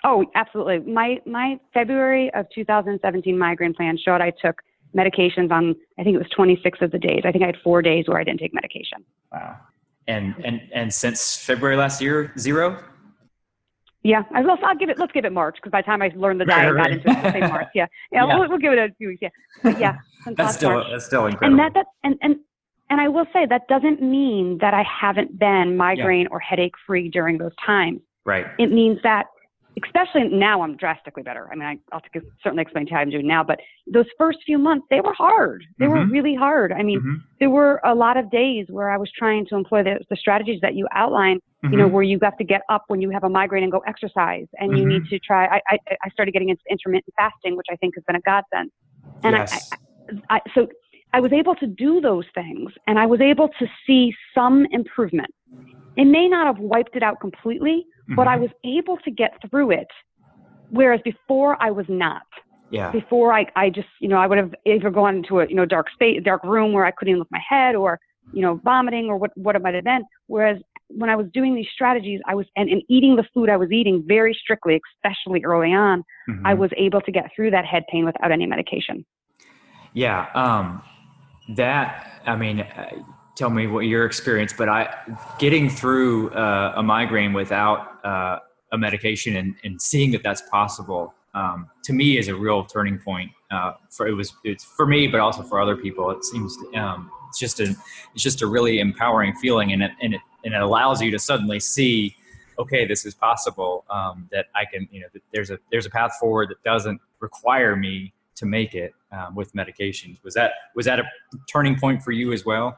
[0.03, 4.61] oh absolutely my my february of 2017 migraine plan showed i took
[4.95, 7.21] medications on I think it was 26 of the days.
[7.25, 9.03] I think I had four days where I didn't take medication.
[9.31, 9.57] Wow.
[10.07, 12.83] And and and since February last year, zero.
[14.03, 14.57] Yeah, I will.
[14.63, 14.99] I'll give it.
[14.99, 17.03] Let's give it March because by the time I learned the diet, right, right.
[17.03, 17.67] got into it, say March.
[17.73, 18.25] Yeah, yeah.
[18.25, 18.37] yeah.
[18.37, 19.21] We'll, we'll, give it a few weeks.
[19.21, 19.29] Yeah,
[19.63, 19.97] but yeah.
[20.35, 20.87] that's still March.
[20.91, 21.59] that's still incredible.
[21.59, 22.35] And that, that and and
[22.89, 26.31] and I will say that doesn't mean that I haven't been migraine yeah.
[26.31, 28.01] or headache free during those times.
[28.25, 28.45] Right.
[28.59, 29.27] It means that
[29.81, 31.49] especially now I'm drastically better.
[31.51, 33.59] I mean, I, will certainly explain to you how I'm doing now, but
[33.91, 35.63] those first few months, they were hard.
[35.79, 35.93] They mm-hmm.
[35.93, 36.71] were really hard.
[36.71, 37.15] I mean, mm-hmm.
[37.39, 40.61] there were a lot of days where I was trying to employ the, the strategies
[40.61, 41.73] that you outlined, mm-hmm.
[41.73, 41.93] you know, mm-hmm.
[41.93, 44.77] where you have to get up when you have a migraine and go exercise and
[44.77, 45.09] you need mm-hmm.
[45.09, 48.15] to try, I, I, I, started getting into intermittent fasting, which I think has been
[48.15, 48.71] a godsend.
[49.23, 49.71] And yes.
[50.29, 50.67] I, I, so
[51.13, 55.33] I was able to do those things and I was able to see some improvement.
[55.95, 58.15] It may not have wiped it out completely, mm-hmm.
[58.15, 58.43] but I mm-hmm.
[58.43, 59.87] was able to get through it.
[60.69, 62.23] Whereas before I was not.
[62.71, 62.91] Yeah.
[62.91, 65.65] Before I, I just, you know, I would have either gone into a, you know,
[65.65, 67.99] dark space, dark room where I couldn't even lift my head or,
[68.31, 70.03] you know, vomiting or what, what it might have been.
[70.25, 73.57] Whereas when I was doing these strategies, I was, and, and eating the food I
[73.57, 76.47] was eating very strictly, especially early on, mm-hmm.
[76.47, 79.05] I was able to get through that head pain without any medication.
[79.93, 80.25] Yeah.
[80.33, 80.81] Um,
[81.55, 82.65] that, I mean,
[83.35, 84.93] tell me what your experience, but I
[85.39, 88.39] getting through uh, a migraine without uh,
[88.71, 92.99] a medication and, and seeing that that's possible um, to me is a real turning
[92.99, 93.31] point.
[93.51, 96.09] Uh, for it was it's for me, but also for other people.
[96.11, 97.75] It seems um, it's just a
[98.13, 101.19] it's just a really empowering feeling, and it and it and it allows you to
[101.19, 102.15] suddenly see,
[102.59, 103.85] okay, this is possible.
[103.89, 107.75] Um, that I can you know there's a there's a path forward that doesn't require
[107.75, 110.23] me to make it um, with medications.
[110.23, 111.03] Was that was that a
[111.51, 112.77] turning point for you as well?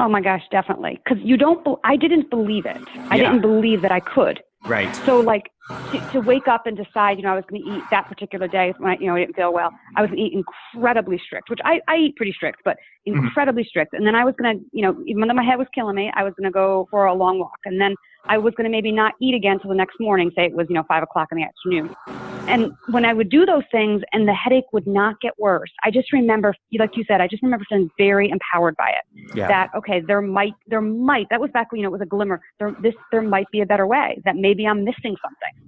[0.00, 0.98] Oh my gosh, definitely.
[1.04, 2.78] Because you don't, be- I didn't believe it.
[3.10, 3.24] I yeah.
[3.24, 4.40] didn't believe that I could.
[4.64, 4.94] Right.
[5.04, 5.50] So like
[5.92, 8.48] to, to wake up and decide, you know, I was going to eat that particular
[8.48, 9.70] day when I, you know, I didn't feel well.
[9.96, 12.76] I was going to eat incredibly strict, which I, I eat pretty strict, but
[13.08, 13.24] mm-hmm.
[13.24, 13.68] incredibly mm-hmm.
[13.68, 13.94] strict.
[13.94, 16.10] And then I was going to, you know, even though my head was killing me,
[16.14, 17.58] I was going to go for a long walk.
[17.64, 17.94] And then
[18.26, 20.66] I was going to maybe not eat again till the next morning, say it was,
[20.68, 21.94] you know, five o'clock in the afternoon.
[22.48, 25.90] And when I would do those things and the headache would not get worse, I
[25.90, 29.36] just remember, like you said, I just remember feeling very empowered by it.
[29.36, 29.46] Yeah.
[29.46, 32.06] That, okay, there might, there might, that was back, when, you know, it was a
[32.06, 32.40] glimmer.
[32.58, 35.59] There, this, there might be a better way that maybe I'm missing something.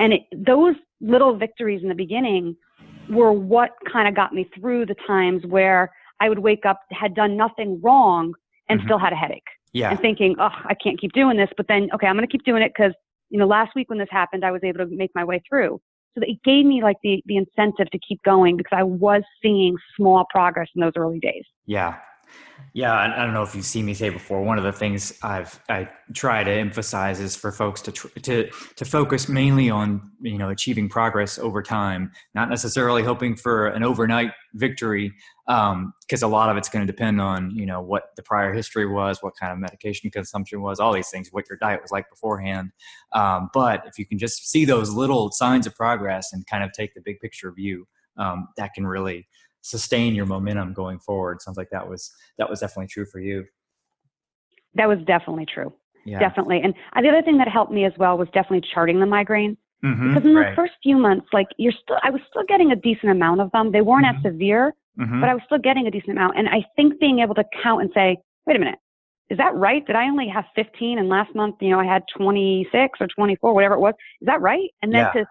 [0.00, 2.56] And it, those little victories in the beginning
[3.08, 7.14] were what kind of got me through the times where I would wake up, had
[7.14, 8.34] done nothing wrong
[8.68, 8.88] and mm-hmm.
[8.88, 9.90] still had a headache yeah.
[9.90, 11.48] and thinking, oh, I can't keep doing this.
[11.56, 12.92] But then, okay, I'm going to keep doing it because,
[13.28, 15.80] you know, last week when this happened, I was able to make my way through.
[16.16, 19.76] So it gave me like the, the incentive to keep going because I was seeing
[19.96, 21.44] small progress in those early days.
[21.66, 21.96] Yeah.
[22.72, 24.42] Yeah, I don't know if you've seen me say before.
[24.42, 28.84] One of the things I've I try to emphasize is for folks to to to
[28.84, 34.30] focus mainly on you know achieving progress over time, not necessarily hoping for an overnight
[34.54, 35.12] victory,
[35.46, 38.52] because um, a lot of it's going to depend on you know what the prior
[38.52, 41.90] history was, what kind of medication consumption was, all these things, what your diet was
[41.90, 42.70] like beforehand.
[43.12, 46.70] Um, but if you can just see those little signs of progress and kind of
[46.72, 49.26] take the big picture view, um, that can really
[49.62, 51.42] sustain your momentum going forward.
[51.42, 53.44] Sounds like that was that was definitely true for you.
[54.74, 55.72] That was definitely true.
[56.04, 56.18] Yeah.
[56.18, 56.60] Definitely.
[56.62, 59.56] And the other thing that helped me as well was definitely charting the migraine.
[59.84, 60.56] Mm-hmm, because in the right.
[60.56, 63.72] first few months, like you're still, I was still getting a decent amount of them.
[63.72, 64.26] They weren't mm-hmm.
[64.26, 65.20] as severe, mm-hmm.
[65.20, 66.36] but I was still getting a decent amount.
[66.36, 68.78] And I think being able to count and say, wait a minute,
[69.30, 69.86] is that right?
[69.86, 73.54] Did I only have 15 and last month, you know, I had 26 or 24,
[73.54, 73.94] whatever it was.
[74.20, 74.68] Is that right?
[74.82, 75.22] And then yeah.
[75.22, 75.26] to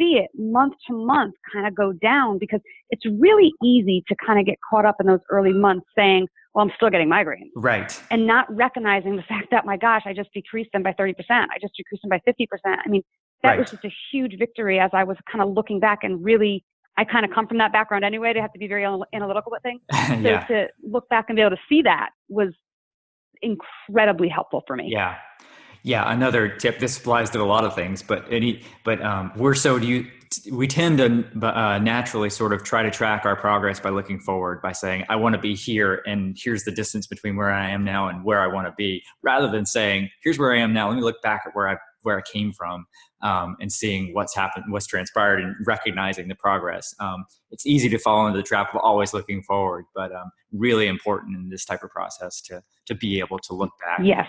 [0.00, 2.60] see it month to month kind of go down because
[2.90, 6.64] it's really easy to kind of get caught up in those early months saying, well,
[6.64, 7.50] I'm still getting migraines.
[7.54, 8.02] Right.
[8.10, 11.14] And not recognizing the fact that, my gosh, I just decreased them by 30%.
[11.30, 12.46] I just decreased them by 50%.
[12.64, 13.02] I mean,
[13.42, 13.58] that right.
[13.58, 16.64] was just a huge victory as I was kind of looking back and really,
[16.96, 19.62] I kind of come from that background anyway to have to be very analytical with
[19.62, 19.80] things.
[19.92, 20.46] yeah.
[20.46, 22.48] So to look back and be able to see that was
[23.42, 24.88] incredibly helpful for me.
[24.90, 25.16] Yeah.
[25.82, 26.78] Yeah, another tip.
[26.78, 30.06] This applies to a lot of things, but any, but um, we're so do you.
[30.52, 34.62] We tend to uh, naturally sort of try to track our progress by looking forward,
[34.62, 37.82] by saying, "I want to be here, and here's the distance between where I am
[37.82, 40.88] now and where I want to be," rather than saying, "Here's where I am now.
[40.88, 42.86] Let me look back at where I where I came from
[43.22, 46.94] um, and seeing what's happened, what's transpired, and recognizing the progress.
[47.00, 50.86] Um, it's easy to fall into the trap of always looking forward, but um, really
[50.86, 54.00] important in this type of process to to be able to look back.
[54.02, 54.28] Yes.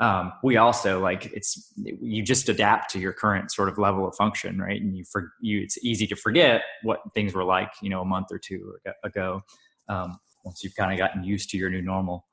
[0.00, 4.14] Um, we also like it's you just adapt to your current sort of level of
[4.14, 4.80] function, right?
[4.80, 8.04] And you for you, it's easy to forget what things were like, you know, a
[8.04, 8.74] month or two
[9.04, 9.42] ago.
[9.88, 12.26] Um, once you've kind of gotten used to your new normal.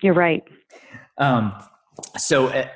[0.00, 0.44] You're right.
[1.18, 1.52] Um,
[2.16, 2.66] so uh,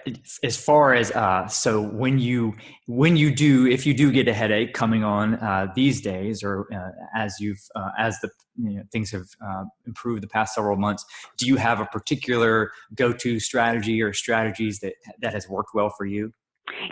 [0.42, 2.54] as far as uh, so when you
[2.86, 6.66] when you do if you do get a headache coming on uh, these days or
[6.72, 10.76] uh, as you've uh, as the you know, things have uh, improved the past several
[10.76, 11.04] months
[11.38, 16.04] do you have a particular go-to strategy or strategies that that has worked well for
[16.04, 16.32] you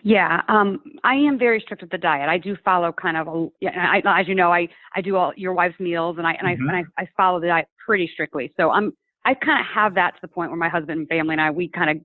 [0.02, 2.28] yeah, um, I am very strict with the diet.
[2.28, 5.52] I do follow kind of a, I, as you know, I, I do all your
[5.52, 6.68] wife's meals and I, and, mm-hmm.
[6.68, 8.52] I, and I, I follow the diet pretty strictly.
[8.58, 8.92] So I'm,
[9.24, 11.50] I kind of have that to the point where my husband and family and I,
[11.50, 11.96] we kind of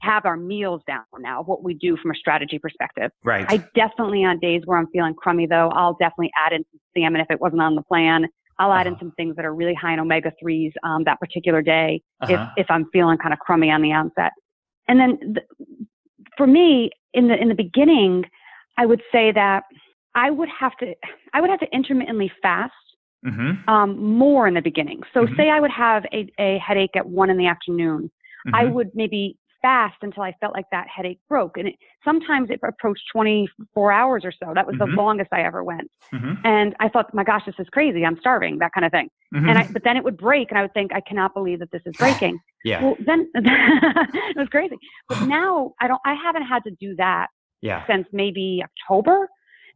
[0.00, 3.10] have our meals down now, what we do from a strategy perspective.
[3.24, 3.46] Right.
[3.48, 7.20] I definitely, on days where I'm feeling crummy though, I'll definitely add in some salmon
[7.20, 8.26] if it wasn't on the plan.
[8.58, 8.94] I'll add uh-huh.
[8.94, 12.48] in some things that are really high in omega 3s um, that particular day uh-huh.
[12.56, 14.32] if, if I'm feeling kind of crummy on the onset.
[14.88, 15.46] And then th-
[16.36, 18.24] for me, in the in the beginning,
[18.76, 19.64] I would say that
[20.14, 20.94] I would have to
[21.34, 22.72] I would have to intermittently fast
[23.24, 23.68] mm-hmm.
[23.68, 25.00] um, more in the beginning.
[25.12, 25.36] So mm-hmm.
[25.36, 28.10] say I would have a, a headache at one in the afternoon.
[28.46, 28.54] Mm-hmm.
[28.54, 31.56] I would maybe fast until I felt like that headache broke.
[31.56, 31.74] And it,
[32.04, 34.52] sometimes it approached 24 hours or so.
[34.54, 34.96] That was the mm-hmm.
[34.96, 35.90] longest I ever went.
[36.14, 36.46] Mm-hmm.
[36.46, 38.04] And I thought, my gosh, this is crazy.
[38.04, 39.08] I'm starving, that kind of thing.
[39.34, 39.48] Mm-hmm.
[39.48, 41.72] And I, but then it would break and I would think, I cannot believe that
[41.72, 42.38] this is breaking.
[42.64, 42.80] yeah.
[42.80, 44.76] Well, then it was crazy.
[45.08, 47.26] But now I don't, I haven't had to do that
[47.60, 47.84] yeah.
[47.88, 49.28] since maybe October.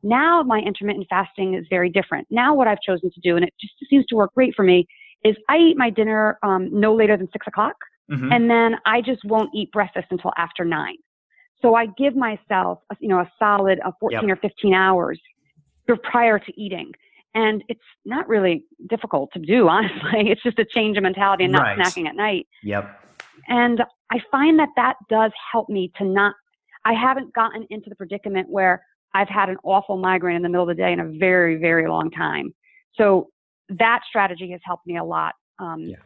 [0.04, 2.28] Now my intermittent fasting is very different.
[2.30, 4.86] Now what I've chosen to do, and it just seems to work great for me,
[5.24, 7.74] is I eat my dinner um, no later than six o'clock.
[8.10, 8.32] Mm-hmm.
[8.32, 10.96] And then I just won't eat breakfast until after nine.
[11.62, 14.38] So I give myself, you know, a solid of 14 yep.
[14.38, 15.20] or 15 hours
[16.04, 16.92] prior to eating.
[17.34, 20.30] And it's not really difficult to do, honestly.
[20.30, 21.78] It's just a change of mentality and not right.
[21.78, 22.46] snacking at night.
[22.62, 22.98] Yep.
[23.48, 26.34] And I find that that does help me to not,
[26.84, 30.68] I haven't gotten into the predicament where I've had an awful migraine in the middle
[30.68, 32.54] of the day in a very, very long time.
[32.94, 33.28] So
[33.68, 35.96] that strategy has helped me a lot um, yeah.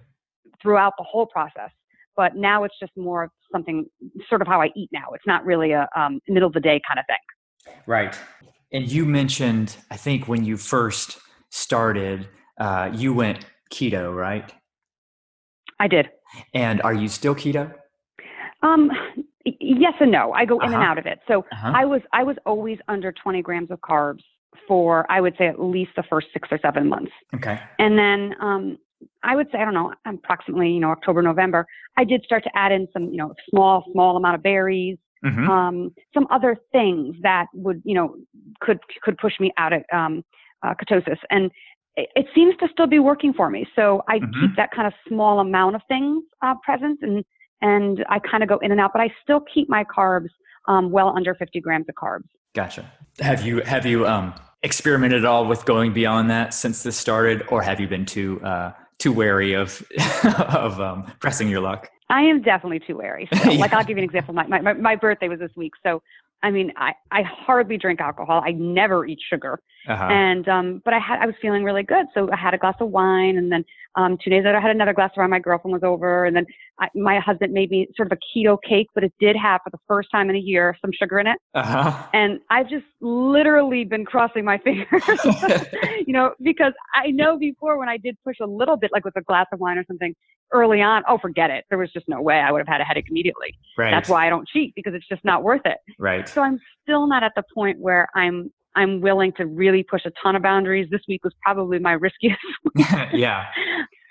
[0.63, 1.71] throughout the whole process
[2.17, 3.87] but now it's just more of something
[4.29, 5.07] sort of how I eat now.
[5.15, 7.75] It's not really a um, middle of the day kind of thing.
[7.87, 8.19] Right.
[8.73, 11.19] And you mentioned, I think when you first
[11.51, 14.53] started, uh, you went keto, right?
[15.79, 16.11] I did.
[16.53, 17.73] And are you still keto?
[18.63, 18.91] Um,
[19.45, 20.33] yes and no.
[20.33, 20.75] I go in uh-huh.
[20.75, 21.21] and out of it.
[21.29, 21.73] So uh-huh.
[21.75, 24.23] I was I was always under 20 grams of carbs
[24.67, 27.13] for I would say at least the first six or seven months.
[27.35, 27.61] Okay.
[27.79, 28.79] And then um,
[29.23, 32.51] I would say, I don't know, approximately, you know, October, November, I did start to
[32.55, 35.49] add in some, you know, small, small amount of berries, mm-hmm.
[35.49, 38.17] um, some other things that would, you know,
[38.61, 40.25] could, could push me out of, um,
[40.63, 41.19] uh, ketosis.
[41.31, 41.51] And
[41.97, 43.67] it, it, seems to still be working for me.
[43.77, 44.41] So I mm-hmm.
[44.41, 47.25] keep that kind of small amount of things, uh, present and,
[47.61, 50.29] and I kind of go in and out, but I still keep my carbs,
[50.67, 52.25] um, well under 50 grams of carbs.
[52.55, 52.91] Gotcha.
[53.21, 57.45] Have you, have you, um, experimented at all with going beyond that since this started
[57.49, 59.83] or have you been too, uh, too wary of
[60.25, 61.89] of um, pressing your luck.
[62.11, 63.29] I am definitely too wary.
[63.43, 63.61] So, yeah.
[63.61, 64.35] Like I'll give you an example.
[64.35, 66.03] My, my my birthday was this week, so
[66.45, 68.43] I mean, I, I hardly drink alcohol.
[68.45, 69.61] I never eat sugar.
[69.89, 70.05] Uh-huh.
[70.05, 72.05] And, um, but I had, I was feeling really good.
[72.13, 73.65] So I had a glass of wine and then,
[73.97, 75.31] um, two days later I had another glass of wine.
[75.31, 76.45] My girlfriend was over and then
[76.81, 79.71] I, my husband made me sort of a keto cake, but it did have for
[79.71, 81.39] the first time in a year some sugar in it.
[81.55, 82.07] Uh-huh.
[82.13, 85.03] And I've just literally been crossing my fingers,
[86.07, 89.17] you know, because I know before when I did push a little bit, like with
[89.17, 90.15] a glass of wine or something
[90.53, 91.65] early on, oh, forget it.
[91.69, 93.55] There was just no way I would have had a headache immediately.
[93.79, 93.91] Right.
[93.91, 95.79] That's why I don't cheat because it's just not worth it.
[95.99, 96.29] Right.
[96.29, 100.11] So I'm still not at the point where I'm I'm willing to really push a
[100.23, 100.89] ton of boundaries.
[100.91, 102.41] This week was probably my riskiest.
[103.13, 103.45] yeah.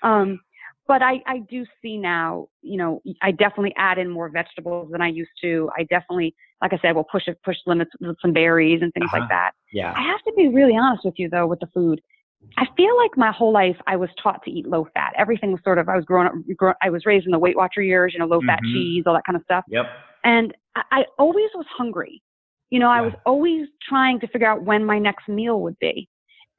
[0.02, 0.40] Um,
[0.86, 5.00] but I, I do see now, you know, I definitely add in more vegetables than
[5.00, 5.70] I used to.
[5.76, 9.06] I definitely, like I said, will push it, push limits with some berries and things
[9.06, 9.20] uh-huh.
[9.20, 9.52] like that.
[9.72, 9.94] Yeah.
[9.96, 12.00] I have to be really honest with you though, with the food.
[12.58, 15.14] I feel like my whole life I was taught to eat low fat.
[15.16, 16.34] Everything was sort of I was growing up.
[16.56, 18.72] grow, I was raised in the Weight Watcher years, you know, low fat mm-hmm.
[18.74, 19.64] cheese, all that kind of stuff.
[19.68, 19.86] Yep.
[20.24, 22.22] And I, I always was hungry.
[22.68, 22.98] You know, yeah.
[22.98, 26.08] I was always trying to figure out when my next meal would be.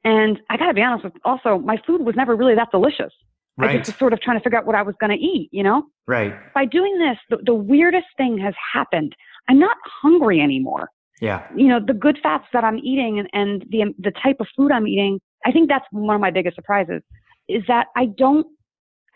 [0.02, 3.12] And I got to be honest with also, my food was never really that delicious.
[3.58, 3.70] Right.
[3.70, 5.48] I just was sort of trying to figure out what I was going to eat,
[5.50, 5.84] you know?
[6.06, 6.34] Right.
[6.54, 9.16] By doing this, the, the weirdest thing has happened.
[9.48, 10.90] I'm not hungry anymore.
[11.20, 11.46] Yeah.
[11.56, 14.70] You know, the good fats that I'm eating and, and the, the type of food
[14.72, 17.02] I'm eating, I think that's one of my biggest surprises
[17.48, 18.46] is that I don't,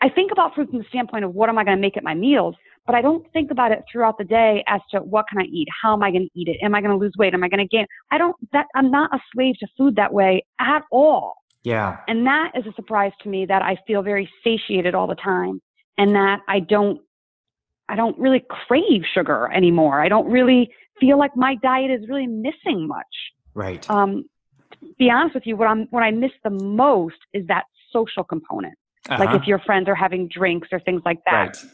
[0.01, 2.03] I think about food from the standpoint of what am I going to make at
[2.03, 2.55] my meals,
[2.87, 5.67] but I don't think about it throughout the day as to what can I eat?
[5.83, 6.57] How am I going to eat it?
[6.63, 7.35] Am I going to lose weight?
[7.35, 7.85] Am I going to gain?
[8.09, 11.35] I don't, that, I'm not a slave to food that way at all.
[11.63, 11.97] Yeah.
[12.07, 15.61] And that is a surprise to me that I feel very satiated all the time
[15.97, 17.01] and that I don't,
[17.87, 20.01] I don't really crave sugar anymore.
[20.01, 23.05] I don't really feel like my diet is really missing much.
[23.53, 23.87] Right.
[23.89, 24.25] Um,
[24.97, 28.73] be honest with you, what I'm, what I miss the most is that social component.
[29.09, 29.23] Uh-huh.
[29.23, 31.57] Like if your friends are having drinks or things like that.
[31.57, 31.71] Right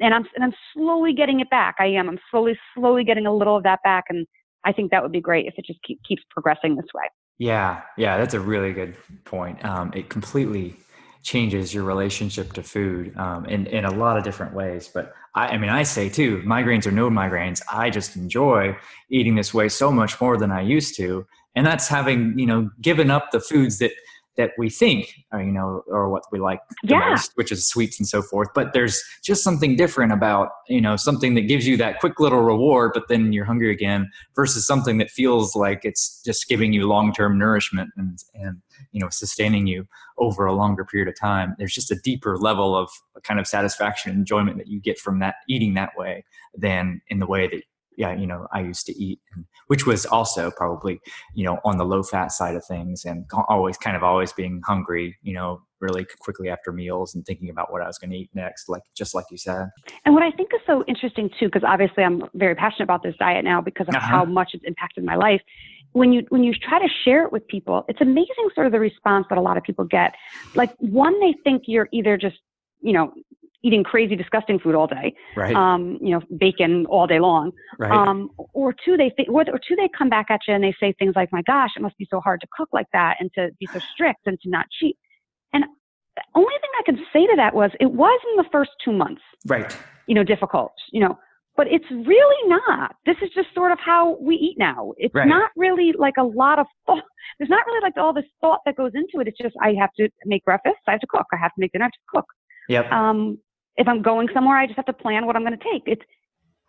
[0.00, 1.76] and I'm and I'm slowly getting it back.
[1.78, 2.08] I am.
[2.08, 4.26] I'm slowly, slowly getting a little of that back, and
[4.64, 7.04] I think that would be great if it just keep, keeps progressing this way.
[7.40, 9.64] Yeah, yeah, that's a really good point.
[9.64, 10.76] Um, it completely
[11.22, 14.90] changes your relationship to food um, in in a lot of different ways.
[14.92, 18.76] But I, I mean, I say too, migraines or no migraines, I just enjoy
[19.08, 21.26] eating this way so much more than I used to,
[21.56, 23.92] and that's having you know given up the foods that
[24.40, 27.10] that we think, or, you know, or what we like the yeah.
[27.10, 28.48] most, which is sweets and so forth.
[28.54, 32.40] But there's just something different about, you know, something that gives you that quick little
[32.40, 36.88] reward, but then you're hungry again, versus something that feels like it's just giving you
[36.88, 38.56] long-term nourishment and and
[38.92, 39.86] you know sustaining you
[40.18, 41.54] over a longer period of time.
[41.58, 42.90] There's just a deeper level of
[43.22, 46.24] kind of satisfaction and enjoyment that you get from that eating that way
[46.56, 47.62] than in the way that
[48.00, 50.98] yeah, you know, I used to eat, and, which was also probably,
[51.34, 54.62] you know, on the low fat side of things and always kind of always being
[54.64, 58.16] hungry, you know, really quickly after meals and thinking about what I was going to
[58.16, 59.68] eat next, like just like you said.
[60.06, 63.14] And what I think is so interesting too, because obviously I'm very passionate about this
[63.18, 64.06] diet now because of uh-huh.
[64.06, 65.42] how much it's impacted my life.
[65.92, 68.80] When you when you try to share it with people, it's amazing sort of the
[68.80, 70.14] response that a lot of people get.
[70.54, 72.38] Like one, they think you're either just
[72.80, 73.12] you know
[73.62, 75.54] eating crazy, disgusting food all day, right?
[75.54, 77.90] Um, you know, bacon all day long, right?
[77.90, 80.74] Um, or two, they th- or, or two, they come back at you and they
[80.80, 83.30] say things like, "My gosh, it must be so hard to cook like that and
[83.34, 84.96] to be so strict and to not cheat."
[85.52, 85.64] And
[86.16, 88.92] the only thing I can say to that was, it was in the first two
[88.92, 89.76] months, right?
[90.06, 91.18] You know, difficult, you know,
[91.56, 92.96] but it's really not.
[93.04, 94.92] This is just sort of how we eat now.
[94.96, 95.28] It's right.
[95.28, 97.02] not really like a lot of thought.
[97.38, 99.28] There's not really like all this thought that goes into it.
[99.28, 101.72] It's just I have to make breakfast, I have to cook, I have to make
[101.72, 102.26] dinner, I have to cook.
[102.68, 102.92] Yep.
[102.92, 103.38] Um,
[103.76, 105.82] if I'm going somewhere, I just have to plan what I'm going to take.
[105.86, 106.02] It's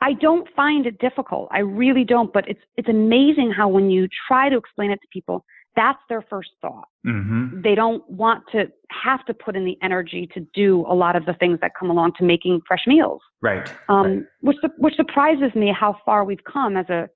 [0.01, 1.49] I don't find it difficult.
[1.51, 2.33] I really don't.
[2.33, 5.45] But it's it's amazing how when you try to explain it to people,
[5.75, 6.87] that's their first thought.
[7.05, 7.61] Mm-hmm.
[7.61, 11.25] They don't want to have to put in the energy to do a lot of
[11.25, 13.21] the things that come along to making fresh meals.
[13.41, 13.71] Right.
[13.89, 14.23] Um, right.
[14.41, 17.09] Which which surprises me how far we've come as a,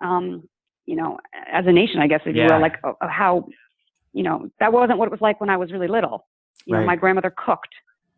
[0.00, 0.48] um,
[0.86, 1.18] you know,
[1.52, 2.46] as a nation, I guess, if yeah.
[2.46, 3.48] you will, like uh, how,
[4.12, 6.26] you know, that wasn't what it was like when I was really little.
[6.64, 6.80] You right.
[6.80, 7.74] know, my grandmother cooked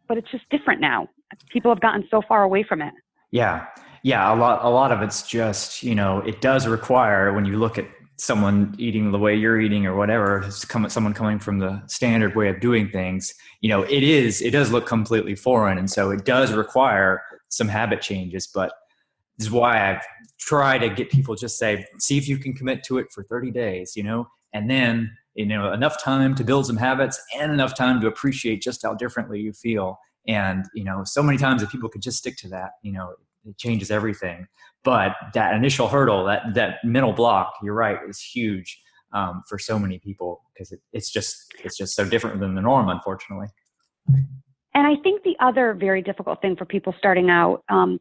[0.09, 1.09] but it's just different now.
[1.51, 2.93] People have gotten so far away from it.
[3.31, 3.67] Yeah.
[4.05, 7.57] Yeah, a lot a lot of it's just, you know, it does require when you
[7.57, 7.87] look at
[8.19, 12.61] someone eating the way you're eating or whatever, someone coming from the standard way of
[12.61, 16.53] doing things, you know, it is it does look completely foreign and so it does
[16.53, 18.73] require some habit changes, but
[19.39, 20.03] this is why I've
[20.39, 23.51] tried to get people just say, see if you can commit to it for 30
[23.51, 27.77] days, you know, and then you know enough time to build some habits and enough
[27.77, 31.71] time to appreciate just how differently you feel and you know so many times if
[31.71, 33.15] people could just stick to that you know
[33.45, 34.47] it changes everything
[34.85, 38.81] but that initial hurdle that that mental block you're right is huge
[39.15, 42.63] um, for so many people because it, it's just it's just so different than the
[42.63, 43.49] norm unfortunately
[44.09, 47.99] and i think the other very difficult thing for people starting out um,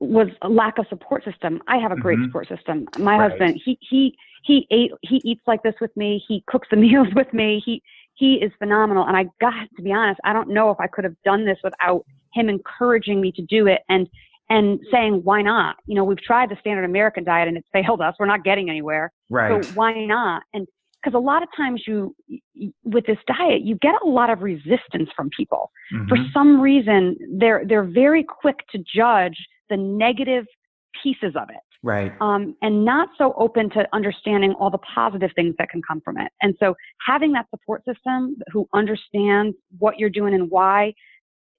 [0.00, 1.62] was a lack of support system.
[1.68, 2.28] I have a great mm-hmm.
[2.28, 2.88] support system.
[2.98, 3.30] My right.
[3.30, 6.22] husband, he he he ate he eats like this with me.
[6.26, 7.62] He cooks the meals with me.
[7.64, 7.82] He
[8.14, 9.06] he is phenomenal.
[9.06, 11.58] And I got to be honest, I don't know if I could have done this
[11.64, 14.08] without him encouraging me to do it and
[14.48, 15.76] and saying why not?
[15.86, 18.14] You know, we've tried the standard American diet and it's failed us.
[18.18, 19.12] We're not getting anywhere.
[19.28, 19.64] Right.
[19.64, 20.42] So why not?
[20.52, 20.66] And
[21.02, 22.14] because a lot of times you,
[22.84, 26.08] with this diet you get a lot of resistance from people mm-hmm.
[26.08, 29.36] for some reason they're they're very quick to judge
[29.70, 30.44] the negative
[31.02, 31.62] pieces of it.
[31.82, 32.12] Right.
[32.20, 36.18] Um, and not so open to understanding all the positive things that can come from
[36.18, 36.30] it.
[36.42, 36.74] And so
[37.06, 40.92] having that support system who understands what you're doing and why,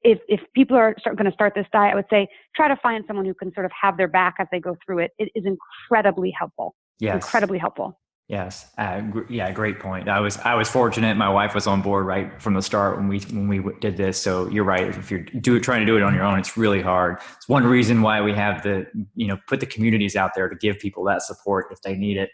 [0.03, 3.03] if, if people are going to start this diet, I would say try to find
[3.07, 5.11] someone who can sort of have their back as they go through it.
[5.17, 6.75] It is incredibly helpful.
[6.99, 7.15] Yes.
[7.15, 7.99] Incredibly helpful.
[8.31, 10.07] Yes, uh, gr- yeah, great point.
[10.07, 11.17] I was I was fortunate.
[11.17, 14.17] My wife was on board right from the start when we when we did this.
[14.17, 14.87] So you're right.
[14.87, 17.17] If you're do trying to do it on your own, it's really hard.
[17.35, 20.55] It's one reason why we have the you know put the communities out there to
[20.55, 22.29] give people that support if they need it,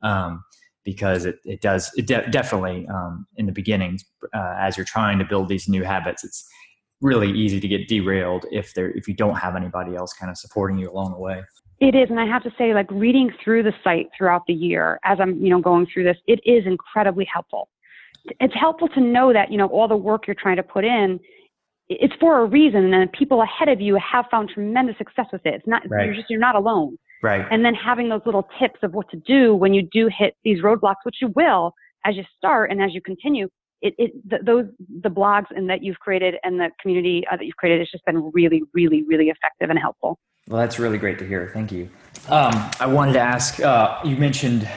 [0.00, 0.42] um,
[0.86, 3.98] because it it does it de- definitely um, in the beginning
[4.32, 6.48] uh, as you're trying to build these new habits, it's
[7.02, 10.38] really easy to get derailed if there if you don't have anybody else kind of
[10.38, 11.42] supporting you along the way.
[11.82, 15.00] It is, and I have to say, like reading through the site throughout the year
[15.04, 17.68] as I'm, you know, going through this, it is incredibly helpful.
[18.38, 21.18] It's helpful to know that, you know, all the work you're trying to put in,
[21.88, 25.54] it's for a reason, and people ahead of you have found tremendous success with it.
[25.54, 26.06] It's not, right.
[26.06, 26.96] you're just, you're not alone.
[27.20, 27.44] Right.
[27.50, 30.62] And then having those little tips of what to do when you do hit these
[30.62, 31.74] roadblocks, which you will
[32.06, 33.48] as you start and as you continue.
[33.82, 34.66] It, it th- those
[35.02, 38.04] the blogs and that you've created and the community uh, that you've created has just
[38.04, 40.18] been really, really, really effective and helpful.
[40.48, 41.50] Well, that's really great to hear.
[41.52, 41.90] Thank you.
[42.28, 43.60] Um, I wanted to ask.
[43.60, 44.68] Uh, you mentioned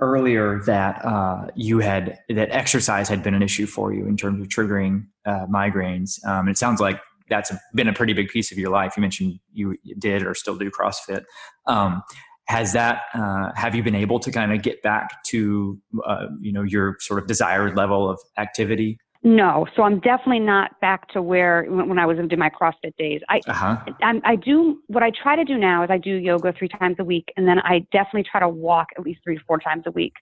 [0.00, 4.40] earlier that uh, you had that exercise had been an issue for you in terms
[4.40, 6.24] of triggering uh, migraines.
[6.26, 8.96] Um, it sounds like that's been a pretty big piece of your life.
[8.96, 11.24] You mentioned you did or still do CrossFit.
[11.66, 12.02] Um,
[12.48, 16.52] has that uh, have you been able to kind of get back to uh, you
[16.52, 21.20] know your sort of desired level of activity no, so I'm definitely not back to
[21.20, 23.20] where when I was into my CrossFit days.
[23.28, 23.84] I uh-huh.
[24.00, 26.96] I, I do what I try to do now is I do yoga three times
[27.00, 29.82] a week, and then I definitely try to walk at least three to four times
[29.86, 30.12] a week.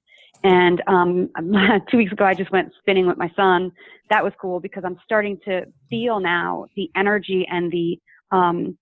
[0.45, 1.29] And um,
[1.91, 3.71] two weeks ago, I just went spinning with my son.
[4.09, 7.99] That was cool because I'm starting to feel now the energy and the
[8.31, 8.79] um,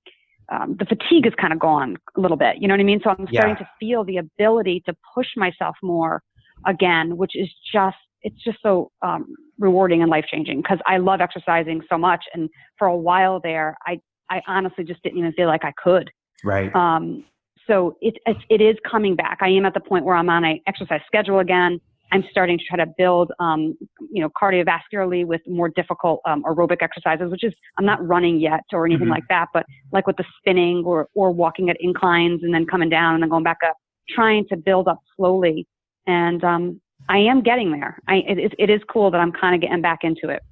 [0.50, 2.56] um, the fatigue is kind of gone a little bit.
[2.58, 3.00] You know what I mean?
[3.02, 3.64] So I'm starting yeah.
[3.64, 6.22] to feel the ability to push myself more
[6.66, 11.20] again, which is just it's just so um, rewarding and life changing because I love
[11.20, 12.24] exercising so much.
[12.32, 16.10] And for a while there, I I honestly just didn't even feel like I could.
[16.42, 16.74] Right.
[16.74, 17.24] Um,
[17.66, 19.38] so it, it it is coming back.
[19.40, 21.80] I am at the point where I'm on a exercise schedule again.
[22.12, 23.76] I'm starting to try to build, um,
[24.12, 28.64] you know, cardiovascularly with more difficult um, aerobic exercises, which is I'm not running yet
[28.72, 29.12] or anything mm-hmm.
[29.12, 32.88] like that, but like with the spinning or or walking at inclines and then coming
[32.88, 33.76] down and then going back up,
[34.08, 35.66] trying to build up slowly.
[36.06, 37.98] And um, I am getting there.
[38.08, 40.42] I, it, it is cool that I'm kind of getting back into it.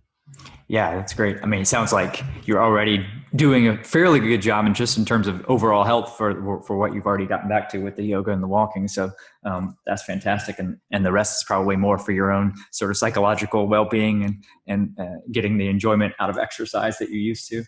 [0.69, 1.39] Yeah, that's great.
[1.43, 5.05] I mean, it sounds like you're already doing a fairly good job, and just in
[5.05, 8.31] terms of overall health for for what you've already gotten back to with the yoga
[8.31, 8.89] and the walking.
[8.89, 9.11] So
[9.45, 12.97] um, that's fantastic, and and the rest is probably more for your own sort of
[12.97, 17.49] psychological well being and and uh, getting the enjoyment out of exercise that you used
[17.49, 17.65] to.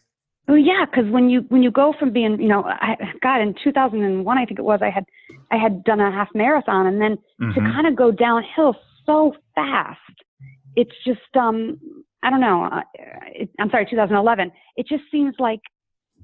[0.46, 3.54] Oh yeah, because when you when you go from being you know I, God in
[3.64, 5.04] 2001 I think it was I had
[5.50, 7.54] I had done a half marathon and then mm-hmm.
[7.54, 9.98] to kind of go downhill so fast,
[10.76, 11.78] it's just um
[12.24, 12.80] I don't know uh,
[13.32, 15.60] it, I'm sorry 2011 it just seems like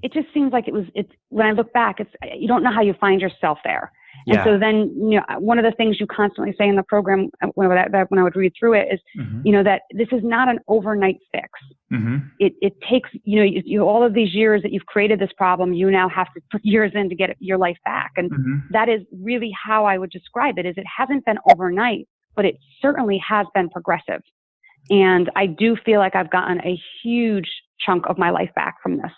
[0.03, 2.73] it just seems like it was it's when I look back it's you don't know
[2.73, 3.91] how you find yourself there
[4.27, 4.43] and yeah.
[4.43, 7.47] so then, you know, one of the things you constantly say in the program uh,
[7.55, 9.41] when, I, when I would read through it is, mm-hmm.
[9.45, 11.49] you know, that this is not an overnight fix.
[11.91, 12.17] Mm-hmm.
[12.39, 15.31] It, it takes, you know, you, you, all of these years that you've created this
[15.37, 18.11] problem, you now have to put years in to get your life back.
[18.17, 18.57] And mm-hmm.
[18.71, 22.57] that is really how I would describe it is it hasn't been overnight, but it
[22.81, 24.21] certainly has been progressive.
[24.91, 28.97] And I do feel like I've gotten a huge chunk of my life back from
[28.97, 29.11] this.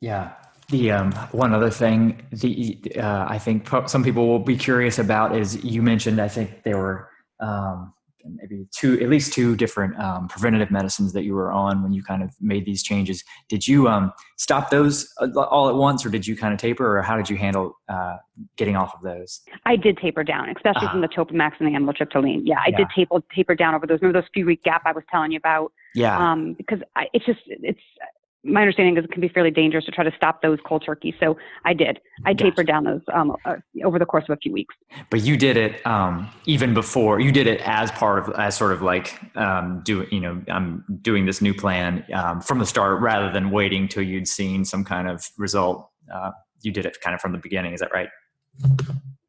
[0.00, 0.32] Yeah,
[0.70, 5.36] the um, one other thing the uh, I think some people will be curious about
[5.36, 7.08] is you mentioned I think there were
[7.40, 11.92] um, maybe two at least two different um, preventative medicines that you were on when
[11.92, 13.24] you kind of made these changes.
[13.48, 17.02] Did you um, stop those all at once, or did you kind of taper, or
[17.02, 18.16] how did you handle uh,
[18.56, 19.40] getting off of those?
[19.66, 22.42] I did taper down, especially uh, from the Topamax and the amitriptyline.
[22.44, 22.78] Yeah, I yeah.
[22.78, 24.00] did taper taper down over those.
[24.00, 25.72] Remember those few week gap I was telling you about?
[25.94, 26.18] Yeah.
[26.18, 27.80] Um, because I, it's just it's
[28.42, 31.14] my understanding is it can be fairly dangerous to try to stop those cold turkey.
[31.20, 32.00] So I did.
[32.24, 32.44] I gotcha.
[32.44, 34.74] tapered down those um, uh, over the course of a few weeks.
[35.10, 37.20] But you did it um, even before.
[37.20, 40.84] You did it as part of, as sort of like um, do you know I'm
[41.02, 44.84] doing this new plan um, from the start rather than waiting till you'd seen some
[44.84, 45.90] kind of result.
[46.12, 46.30] Uh,
[46.62, 47.74] you did it kind of from the beginning.
[47.74, 48.08] Is that right?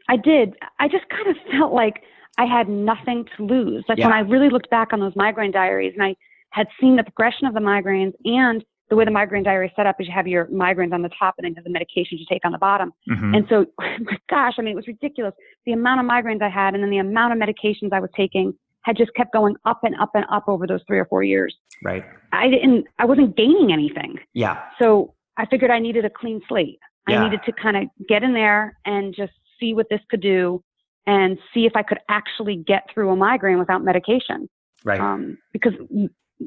[0.07, 0.55] I did.
[0.79, 2.03] I just kind of felt like
[2.37, 3.83] I had nothing to lose.
[3.87, 4.07] Like yeah.
[4.07, 6.15] when I really looked back on those migraine diaries and I
[6.51, 9.87] had seen the progression of the migraines and the way the migraine diary is set
[9.87, 12.19] up is you have your migraines on the top and then you have the medications
[12.19, 12.91] you take on the bottom.
[13.09, 13.35] Mm-hmm.
[13.35, 15.33] And so, my gosh, I mean, it was ridiculous.
[15.65, 18.53] The amount of migraines I had and then the amount of medications I was taking
[18.81, 21.55] had just kept going up and up and up over those three or four years.
[21.81, 22.03] Right.
[22.33, 24.17] I didn't, I wasn't gaining anything.
[24.33, 24.61] Yeah.
[24.77, 26.79] So I figured I needed a clean slate.
[27.07, 27.21] Yeah.
[27.21, 30.61] I needed to kind of get in there and just see what this could do
[31.07, 34.49] and see if I could actually get through a migraine without medication.
[34.83, 34.99] Right.
[34.99, 35.73] Um, because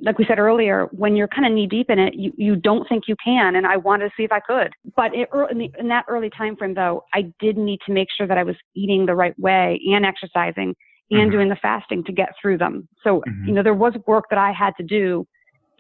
[0.03, 2.89] like we said earlier, when you're kind of knee deep in it, you, you don't
[2.89, 3.57] think you can.
[3.57, 4.73] And I wanted to see if I could.
[4.97, 8.09] But it, in, the, in that early time frame, though, I did need to make
[8.17, 10.75] sure that I was eating the right way and exercising
[11.11, 11.31] and mm-hmm.
[11.31, 12.89] doing the fasting to get through them.
[13.03, 13.49] So, mm-hmm.
[13.49, 15.27] you know, there was work that I had to do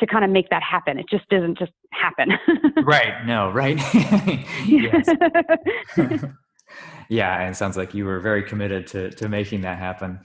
[0.00, 0.98] to kind of make that happen.
[0.98, 2.32] It just doesn't just happen.
[2.84, 3.24] right.
[3.26, 3.78] No, right.
[7.08, 7.40] yeah.
[7.40, 10.20] And it sounds like you were very committed to, to making that happen.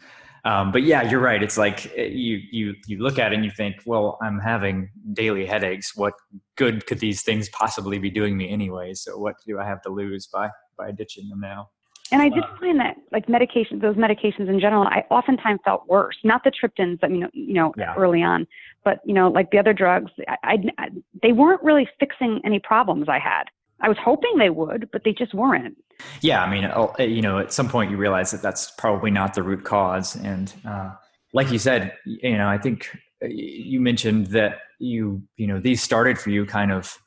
[0.46, 1.42] Um, but yeah, you're right.
[1.42, 4.90] It's like eh, you you you look at it and you think, well, I'm having
[5.14, 5.96] daily headaches.
[5.96, 6.14] What
[6.56, 8.94] good could these things possibly be doing me anyway?
[8.94, 11.70] So what do I have to lose by by ditching them now?
[12.12, 15.88] And I did uh, find that like medication, those medications in general, I oftentimes felt
[15.88, 16.18] worse.
[16.24, 17.94] Not the triptans, I mean, you know, yeah.
[17.96, 18.48] early on,
[18.84, 20.90] but you know, like the other drugs, I, I,
[21.22, 23.44] they weren't really fixing any problems I had.
[23.82, 25.78] I was hoping they would, but they just weren't.
[26.22, 29.34] Yeah, I mean, uh, you know, at some point you realize that that's probably not
[29.34, 30.92] the root cause, and uh,
[31.34, 32.90] like you said, you know, I think
[33.24, 36.98] uh, you mentioned that you, you know, these started for you kind of,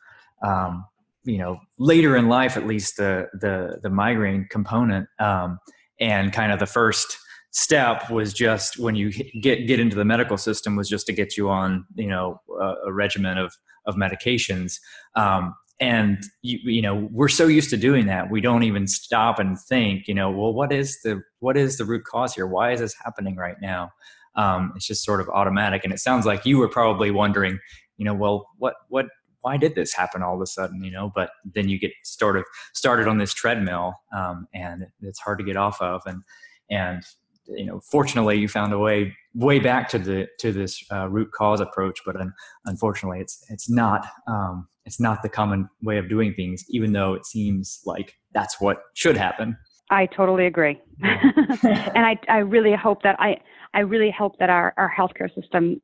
[0.47, 0.84] um,
[1.24, 5.59] you know, later in life, at least the the the migraine component, um,
[6.01, 7.16] and kind of the first
[7.53, 11.36] step was just when you get get into the medical system was just to get
[11.36, 13.55] you on you know a, a regimen of
[13.86, 14.78] of medications
[15.16, 19.40] um, and you, you know we're so used to doing that we don't even stop
[19.40, 22.46] and think you know well what is the what is the root cause here?
[22.46, 23.90] Why is this happening right now?
[24.36, 25.82] Um, it's just sort of automatic.
[25.82, 27.58] And it sounds like you were probably wondering
[27.96, 29.06] you know well what what
[29.40, 31.10] why did this happen all of a sudden you know?
[31.12, 35.44] But then you get sort of started on this treadmill um, and it's hard to
[35.44, 36.02] get off of.
[36.06, 36.22] And
[36.70, 37.02] and
[37.48, 41.32] you know fortunately you found a way way back to the to this uh, root
[41.32, 42.32] cause approach but un,
[42.66, 47.14] unfortunately it's it's not um, it's not the common way of doing things even though
[47.14, 49.56] it seems like that's what should happen.
[49.90, 50.80] I totally agree.
[51.02, 53.36] And i i really hope that i
[53.74, 55.80] i really hope that our our healthcare system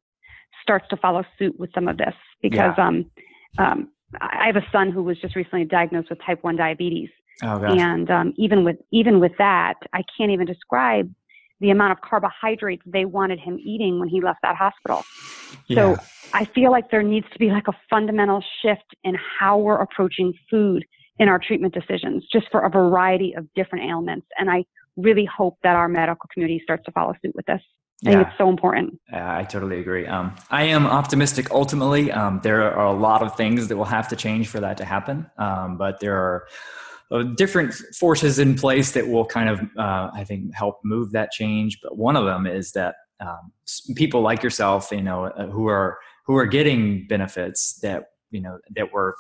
[0.63, 2.87] starts to follow suit with some of this because yeah.
[2.87, 3.11] um
[3.59, 3.89] um
[4.21, 7.11] i have a son who was just recently diagnosed with type 1 diabetes.
[7.43, 11.13] Oh, and um, even with even with that i can't even describe
[11.61, 15.05] the amount of carbohydrates they wanted him eating when he left that hospital.
[15.67, 15.75] Yeah.
[15.77, 16.03] So
[16.33, 20.35] I feel like there needs to be like a fundamental shift in how we're approaching
[20.51, 20.85] food
[21.19, 24.27] in our treatment decisions, just for a variety of different ailments.
[24.39, 24.65] And I
[24.97, 27.61] really hope that our medical community starts to follow suit with this.
[28.07, 28.17] I yeah.
[28.17, 29.01] think it's so important.
[29.13, 30.07] I totally agree.
[30.07, 32.13] Um, I am optimistic ultimately.
[32.13, 34.85] Um, there are a lot of things that will have to change for that to
[34.85, 36.47] happen, um, but there are
[37.11, 41.31] uh, different forces in place that will kind of, uh, I think, help move that
[41.31, 41.79] change.
[41.83, 43.53] But one of them is that um,
[43.95, 48.59] people like yourself, you know, uh, who are who are getting benefits that you know
[48.77, 49.17] that were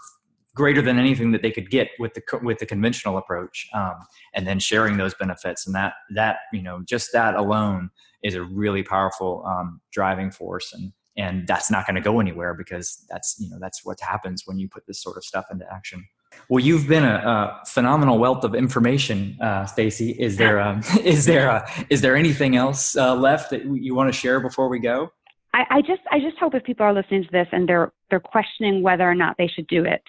[0.55, 3.95] greater than anything that they could get with the with the conventional approach, um,
[4.35, 7.91] and then sharing those benefits, and that that you know just that alone
[8.23, 12.55] is a really powerful um, driving force, and and that's not going to go anywhere
[12.55, 15.65] because that's you know that's what happens when you put this sort of stuff into
[15.73, 16.07] action.
[16.49, 20.11] Well, you've been a, a phenomenal wealth of information, uh, Stacy.
[20.11, 24.13] Is there um, is there a, is there anything else uh, left that you want
[24.13, 25.13] to share before we go?
[25.55, 28.21] I, I just I just hope if people are listening to this and they're they're
[28.21, 30.03] questioning whether or not they should do it,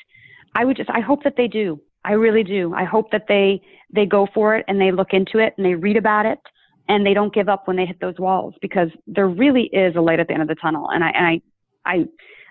[0.55, 1.81] I would just I hope that they do.
[2.05, 2.73] I really do.
[2.73, 3.61] I hope that they
[3.93, 6.39] they go for it and they look into it and they read about it
[6.87, 10.01] and they don't give up when they hit those walls because there really is a
[10.01, 10.89] light at the end of the tunnel.
[10.89, 11.41] And I and I
[11.85, 12.05] I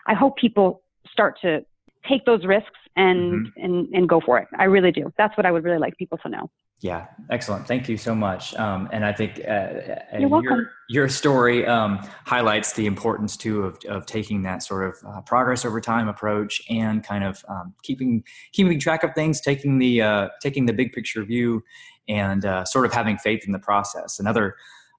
[0.06, 1.64] I hope people start to
[2.08, 3.64] take those risks and mm-hmm.
[3.64, 4.48] and and go for it.
[4.58, 5.12] I really do.
[5.16, 6.50] That's what I would really like people to know.
[6.80, 7.66] Yeah, excellent.
[7.66, 8.54] Thank you so much.
[8.54, 10.48] Um, and I think uh, uh You're welcome.
[10.48, 15.20] your your story um, highlights the importance too of of taking that sort of uh,
[15.22, 18.22] progress over time approach and kind of um, keeping
[18.52, 21.64] keeping track of things, taking the uh, taking the big picture view,
[22.08, 24.20] and uh, sort of having faith in the process.
[24.20, 24.54] Another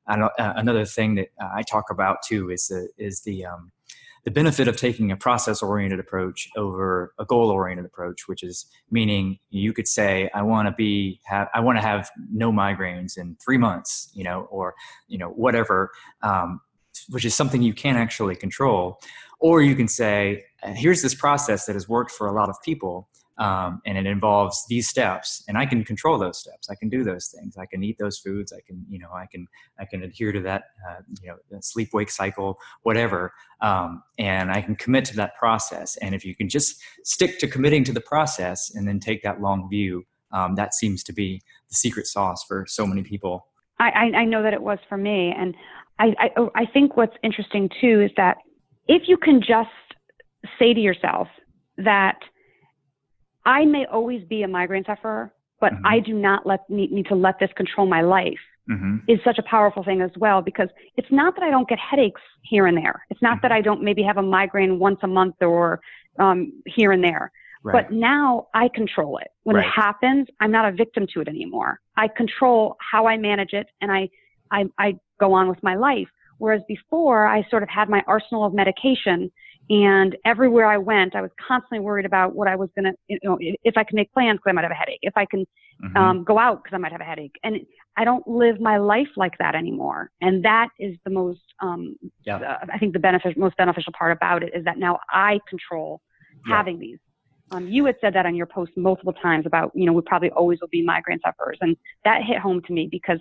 [0.09, 3.71] uh, another thing that I talk about too is the is the um,
[4.29, 8.67] the benefit of taking a process oriented approach over a goal oriented approach which is
[8.91, 13.17] meaning you could say i want to be have i want to have no migraines
[13.17, 14.75] in three months you know or
[15.07, 15.89] you know whatever
[16.21, 16.61] um,
[17.09, 18.99] which is something you can actually control.
[19.39, 23.09] Or you can say here's this process that has worked for a lot of people
[23.39, 26.69] um, and it involves these steps and i can control those steps.
[26.69, 27.57] I can do those things.
[27.57, 28.53] I can eat those foods.
[28.53, 29.47] I can you know i can
[29.79, 34.61] i can adhere to that uh, you know sleep wake cycle whatever um, and i
[34.61, 35.97] can commit to that process.
[35.97, 39.41] And if you can just stick to committing to the process and then take that
[39.41, 43.47] long view um, that seems to be the secret sauce for so many people.
[43.79, 45.33] I, I know that it was for me.
[45.37, 45.55] And
[45.99, 48.37] I, I, oh, I think what's interesting too is that
[48.87, 49.69] if you can just
[50.57, 51.27] say to yourself
[51.77, 52.19] that
[53.45, 55.85] I may always be a migraine sufferer, but mm-hmm.
[55.85, 58.39] I do not let need, need to let this control my life.
[58.69, 58.97] Mm-hmm.
[59.07, 62.21] Is such a powerful thing as well because it's not that I don't get headaches
[62.43, 63.03] here and there.
[63.09, 63.47] It's not mm-hmm.
[63.47, 65.81] that I don't maybe have a migraine once a month or
[66.19, 67.31] um, here and there.
[67.63, 67.87] Right.
[67.87, 69.29] But now I control it.
[69.41, 69.65] When right.
[69.65, 71.79] it happens, I'm not a victim to it anymore.
[71.97, 74.09] I control how I manage it and I,
[74.51, 76.07] I, I go on with my life.
[76.37, 79.31] Whereas before, I sort of had my arsenal of medication
[79.69, 83.19] and everywhere I went, I was constantly worried about what I was going to, you
[83.23, 85.45] know, if I can make plans because I might have a headache, if I can
[85.83, 85.95] mm-hmm.
[85.95, 87.35] um, go out because I might have a headache.
[87.43, 87.59] And
[87.95, 90.09] I don't live my life like that anymore.
[90.21, 91.95] And that is the most, um,
[92.25, 92.37] yeah.
[92.37, 96.01] uh, I think the benefit, most beneficial part about it is that now I control
[96.47, 96.55] yeah.
[96.55, 96.97] having these.
[97.51, 100.31] Um, you had said that on your post multiple times about, you know, we probably
[100.31, 101.57] always will be migraine sufferers.
[101.61, 103.19] And that hit home to me because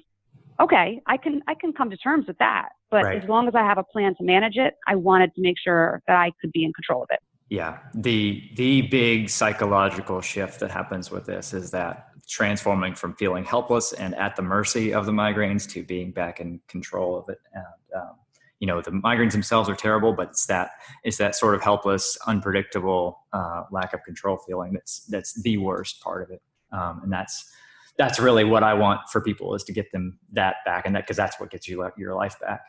[0.60, 2.70] okay, I can I can come to terms with that.
[2.90, 3.22] But right.
[3.22, 6.02] as long as I have a plan to manage it, I wanted to make sure
[6.06, 7.20] that I could be in control of it.
[7.50, 13.42] Yeah, the the big psychological shift that happens with this is that transforming from feeling
[13.42, 17.38] helpless and at the mercy of the migraines to being back in control of it.
[17.54, 18.16] And um,
[18.60, 20.72] you know, the migraines themselves are terrible, but it's that
[21.04, 26.00] it's that sort of helpless, unpredictable, uh, lack of control feeling that's that's the worst
[26.02, 26.42] part of it,
[26.72, 27.50] um, and that's
[27.98, 31.04] that's really what I want for people is to get them that back, and that
[31.04, 32.62] because that's what gets you your life back.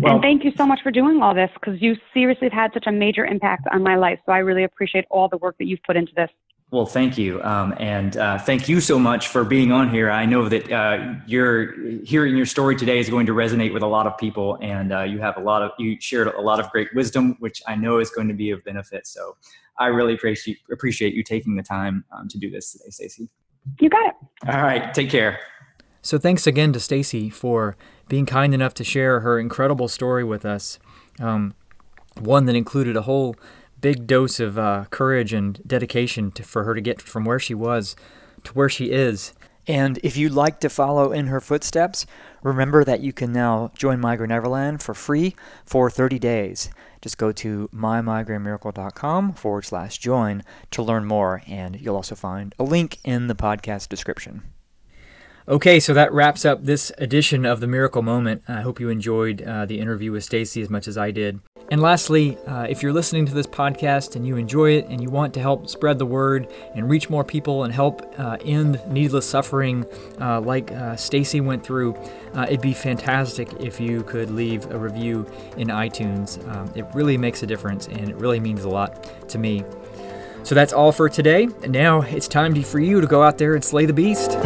[0.00, 2.72] Well, and thank you so much for doing all this because you seriously have had
[2.72, 4.20] such a major impact on my life.
[4.24, 6.30] So I really appreciate all the work that you've put into this.
[6.70, 10.10] Well, thank you, um, and uh, thank you so much for being on here.
[10.10, 11.74] I know that uh, your
[12.04, 15.00] hearing your story today is going to resonate with a lot of people, and uh,
[15.00, 17.98] you have a lot of you shared a lot of great wisdom, which I know
[17.98, 19.06] is going to be of benefit.
[19.06, 19.38] So,
[19.78, 23.30] I really appreciate appreciate you taking the time um, to do this today, Stacy.
[23.80, 24.14] You got it.
[24.48, 25.40] All right, take care.
[26.02, 27.76] So, thanks again to Stacy for
[28.08, 30.78] being kind enough to share her incredible story with us.
[31.20, 31.54] Um,
[32.18, 33.36] one that included a whole
[33.80, 37.54] big dose of uh, courage and dedication to, for her to get from where she
[37.54, 37.94] was
[38.44, 39.32] to where she is.
[39.68, 42.06] And if you'd like to follow in her footsteps,
[42.42, 46.70] remember that you can now join Migraine Neverland for free for 30 days.
[47.02, 52.64] Just go to mymigrainemiracle.com forward slash join to learn more, and you'll also find a
[52.64, 54.42] link in the podcast description.
[55.48, 58.42] Okay, so that wraps up this edition of the Miracle Moment.
[58.46, 61.40] I hope you enjoyed uh, the interview with Stacy as much as I did.
[61.70, 65.08] And lastly, uh, if you're listening to this podcast and you enjoy it and you
[65.08, 69.26] want to help spread the word and reach more people and help uh, end needless
[69.26, 69.86] suffering
[70.20, 71.94] uh, like uh, Stacy went through,
[72.34, 75.26] uh, it'd be fantastic if you could leave a review
[75.56, 76.46] in iTunes.
[76.54, 79.64] Um, it really makes a difference and it really means a lot to me.
[80.42, 81.44] So that's all for today.
[81.62, 84.36] And now it's time for you to go out there and slay the beast.